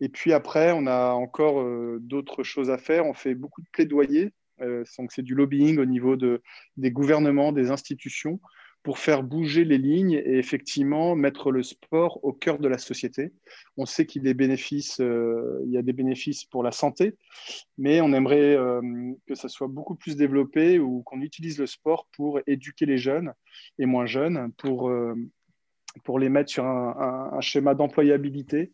Et 0.00 0.08
puis 0.08 0.32
après, 0.32 0.72
on 0.72 0.86
a 0.86 1.12
encore 1.12 1.60
euh, 1.60 1.98
d'autres 2.00 2.42
choses 2.42 2.70
à 2.70 2.78
faire. 2.78 3.06
On 3.06 3.14
fait 3.14 3.34
beaucoup 3.34 3.62
de 3.62 3.68
plaidoyer. 3.72 4.32
Euh, 4.60 4.84
c'est 5.10 5.22
du 5.22 5.34
lobbying 5.34 5.78
au 5.78 5.84
niveau 5.84 6.16
de, 6.16 6.42
des 6.76 6.90
gouvernements, 6.90 7.52
des 7.52 7.70
institutions, 7.70 8.40
pour 8.82 8.98
faire 8.98 9.22
bouger 9.22 9.64
les 9.64 9.78
lignes 9.78 10.14
et 10.24 10.38
effectivement 10.38 11.16
mettre 11.16 11.50
le 11.50 11.62
sport 11.62 12.24
au 12.24 12.32
cœur 12.32 12.58
de 12.58 12.68
la 12.68 12.78
société. 12.78 13.32
On 13.76 13.86
sait 13.86 14.06
qu'il 14.06 14.26
y, 14.26 14.28
euh, 14.28 15.60
il 15.66 15.70
y 15.70 15.76
a 15.76 15.82
des 15.82 15.92
bénéfices 15.92 16.44
pour 16.44 16.62
la 16.62 16.72
santé, 16.72 17.14
mais 17.76 18.00
on 18.00 18.12
aimerait 18.12 18.56
euh, 18.56 18.80
que 19.26 19.34
ça 19.34 19.48
soit 19.48 19.68
beaucoup 19.68 19.94
plus 19.94 20.16
développé 20.16 20.78
ou 20.78 21.02
qu'on 21.02 21.20
utilise 21.20 21.58
le 21.58 21.66
sport 21.66 22.08
pour 22.12 22.40
éduquer 22.46 22.86
les 22.86 22.98
jeunes 22.98 23.34
et 23.78 23.86
moins 23.86 24.06
jeunes, 24.06 24.52
pour 24.56 24.88
euh, 24.88 25.14
pour 26.04 26.18
les 26.18 26.28
mettre 26.28 26.50
sur 26.50 26.64
un, 26.64 27.40
schéma 27.40 27.74
d'employabilité 27.74 28.72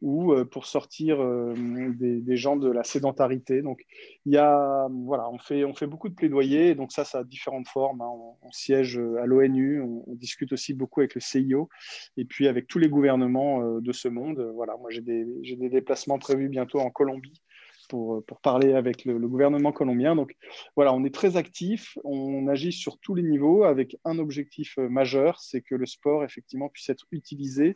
ou 0.00 0.32
euh, 0.32 0.44
pour 0.44 0.66
sortir 0.66 1.22
euh, 1.22 1.54
des, 1.98 2.36
gens 2.36 2.56
de 2.56 2.70
la 2.70 2.84
sédentarité. 2.84 3.62
Donc, 3.62 3.82
il 4.24 4.32
y 4.32 4.38
a, 4.38 4.88
voilà, 4.90 5.28
on 5.30 5.38
fait, 5.38 5.64
on 5.64 5.74
fait 5.74 5.86
beaucoup 5.86 6.08
de 6.08 6.14
plaidoyer, 6.14 6.74
donc 6.74 6.92
ça, 6.92 7.04
ça 7.04 7.20
a 7.20 7.24
différentes 7.24 7.68
formes. 7.68 8.00
Hein. 8.00 8.10
On, 8.42 8.50
siège 8.52 8.98
à 9.20 9.26
l'ONU, 9.26 9.82
on, 9.82 10.14
discute 10.14 10.52
aussi 10.52 10.72
beaucoup 10.72 11.00
avec 11.00 11.14
le 11.14 11.20
CIO 11.20 11.68
et 12.16 12.24
puis 12.24 12.48
avec 12.48 12.68
tous 12.68 12.78
les 12.78 12.88
gouvernements 12.88 13.62
euh, 13.62 13.80
de 13.80 13.92
ce 13.92 14.08
monde. 14.08 14.40
Voilà, 14.54 14.76
moi, 14.78 14.90
j'ai 14.90 15.02
des, 15.02 15.24
des 15.24 15.68
déplacements 15.68 16.18
prévus 16.18 16.48
bientôt 16.48 16.80
en 16.80 16.90
Colombie 16.90 17.42
pour, 17.88 18.24
pour 18.24 18.40
parler 18.40 18.72
avec 18.74 19.04
le, 19.04 19.18
gouvernement 19.18 19.72
colombien. 19.72 20.14
Donc 20.16 20.34
voilà, 20.74 20.92
on 20.92 21.04
est 21.04 21.14
très 21.14 21.36
actif, 21.36 21.98
on 22.04 22.46
agit 22.48 22.72
sur 22.72 22.98
tous 22.98 23.14
les 23.14 23.22
niveaux 23.22 23.64
avec 23.64 23.96
un 24.04 24.18
objectif 24.18 24.78
euh, 24.78 24.88
majeur, 24.88 25.40
c'est 25.40 25.62
que 25.62 25.74
le 25.74 25.86
sport 25.86 26.24
effectivement 26.24 26.68
puisse 26.68 26.88
être 26.88 27.06
utilisé 27.10 27.74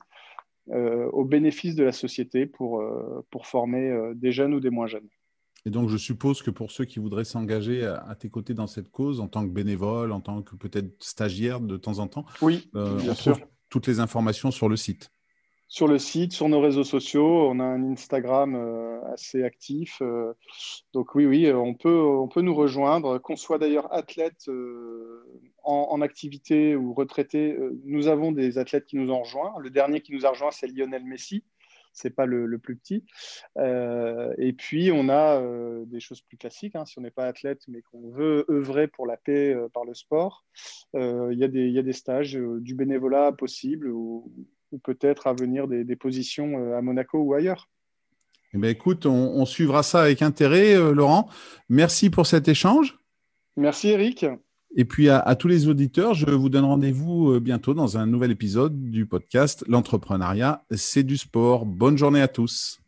euh, 0.70 1.08
au 1.12 1.24
bénéfice 1.24 1.74
de 1.74 1.84
la 1.84 1.92
société 1.92 2.46
pour, 2.46 2.80
euh, 2.80 3.26
pour 3.30 3.46
former 3.46 4.12
des 4.14 4.32
jeunes 4.32 4.54
ou 4.54 4.60
des 4.60 4.70
moins 4.70 4.86
jeunes. 4.86 5.08
Et 5.66 5.70
donc, 5.70 5.90
je 5.90 5.98
suppose 5.98 6.40
que 6.40 6.50
pour 6.50 6.70
ceux 6.70 6.86
qui 6.86 7.00
voudraient 7.00 7.24
s'engager 7.24 7.84
à, 7.84 8.14
tes 8.18 8.30
côtés 8.30 8.54
dans 8.54 8.66
cette 8.66 8.90
cause, 8.90 9.20
en 9.20 9.28
tant 9.28 9.46
que 9.46 9.52
bénévole, 9.52 10.10
en 10.10 10.22
tant 10.22 10.40
que 10.40 10.56
peut-être 10.56 10.90
stagiaire 11.02 11.60
de 11.60 11.76
temps 11.76 11.98
en 11.98 12.06
temps, 12.06 12.24
oui, 12.40 12.70
bien 12.72 13.14
sûr. 13.14 13.38
toutes 13.68 13.86
les 13.86 14.00
informations 14.00 14.50
sur 14.50 14.70
le 14.70 14.76
site 14.76 15.10
sur 15.70 15.86
le 15.86 15.98
site, 15.98 16.32
sur 16.32 16.48
nos 16.48 16.60
réseaux 16.60 16.84
sociaux. 16.84 17.48
On 17.48 17.60
a 17.60 17.64
un 17.64 17.92
Instagram 17.92 18.56
euh, 18.56 19.00
assez 19.12 19.44
actif. 19.44 20.02
Euh, 20.02 20.34
donc 20.92 21.14
oui, 21.14 21.26
oui, 21.26 21.50
on 21.52 21.74
peut, 21.74 22.02
on 22.02 22.26
peut 22.26 22.42
nous 22.42 22.56
rejoindre. 22.56 23.18
Qu'on 23.18 23.36
soit 23.36 23.58
d'ailleurs 23.58 23.90
athlète 23.94 24.48
euh, 24.48 25.24
en, 25.62 26.00
activité 26.00 26.74
ou 26.74 26.92
retraité, 26.92 27.56
nous 27.84 28.08
avons 28.08 28.32
des 28.32 28.58
athlètes 28.58 28.86
qui 28.86 28.96
nous 28.96 29.12
ont 29.12 29.22
rejoints. 29.22 29.54
Le 29.60 29.70
dernier 29.70 30.00
qui 30.00 30.12
nous 30.12 30.26
a 30.26 30.30
rejoint, 30.30 30.50
c'est 30.50 30.66
Lionel 30.66 31.04
Messi. 31.04 31.44
C'est 31.92 32.10
pas 32.10 32.26
le, 32.26 32.58
plus 32.58 32.76
petit. 32.76 33.04
et 33.58 34.52
puis, 34.52 34.90
on 34.92 35.08
a 35.08 35.40
des 35.86 36.00
choses 36.00 36.20
plus 36.22 36.36
classiques. 36.36 36.74
Hein, 36.74 36.86
si 36.86 36.98
on 36.98 37.02
n'est 37.02 37.10
pas 37.10 37.26
athlète, 37.26 37.62
mais 37.68 37.82
qu'on 37.82 38.10
veut 38.10 38.44
œuvrer 38.48 38.88
pour 38.88 39.06
la 39.06 39.16
paix 39.16 39.54
par 39.74 39.84
le 39.84 39.94
sport, 39.94 40.44
il 40.94 41.32
y, 41.32 41.40
y, 41.40 41.78
a 41.78 41.82
des 41.82 41.92
stages, 41.92 42.34
du 42.34 42.74
bénévolat 42.74 43.32
possible 43.32 43.92
ou 44.72 44.78
peut-être 44.78 45.26
à 45.26 45.32
venir 45.32 45.68
des, 45.68 45.96
positions 45.96 46.58
euh, 46.58 46.78
à 46.78 46.82
Monaco 46.82 47.18
ou 47.18 47.34
ailleurs. 47.34 47.68
Eh 48.52 48.58
bien, 48.58 48.70
écoute, 48.70 49.06
on, 49.06 49.44
suivra 49.46 49.82
ça 49.82 50.02
avec 50.02 50.22
intérêt, 50.22 50.74
euh, 50.74 50.92
Laurent. 50.92 51.28
Merci 51.68 52.10
pour 52.10 52.26
cet 52.26 52.48
échange. 52.48 52.98
Merci, 53.56 53.88
Eric. 53.88 54.26
Et 54.76 54.84
puis 54.84 55.08
à, 55.08 55.34
tous 55.34 55.48
les 55.48 55.68
auditeurs, 55.68 56.14
je 56.14 56.30
vous 56.30 56.48
donne 56.48 56.64
rendez-vous 56.64 57.32
euh, 57.32 57.40
bientôt 57.40 57.74
dans 57.74 57.98
un 57.98 58.06
nouvel 58.06 58.30
épisode 58.30 58.90
du 58.90 59.04
podcast 59.04 59.64
L'entrepreneuriat, 59.66 60.64
c'est 60.70 61.02
du 61.02 61.16
sport. 61.16 61.66
Bonne 61.66 61.98
journée 61.98 62.20
à 62.22 62.28
tous. 62.28 62.79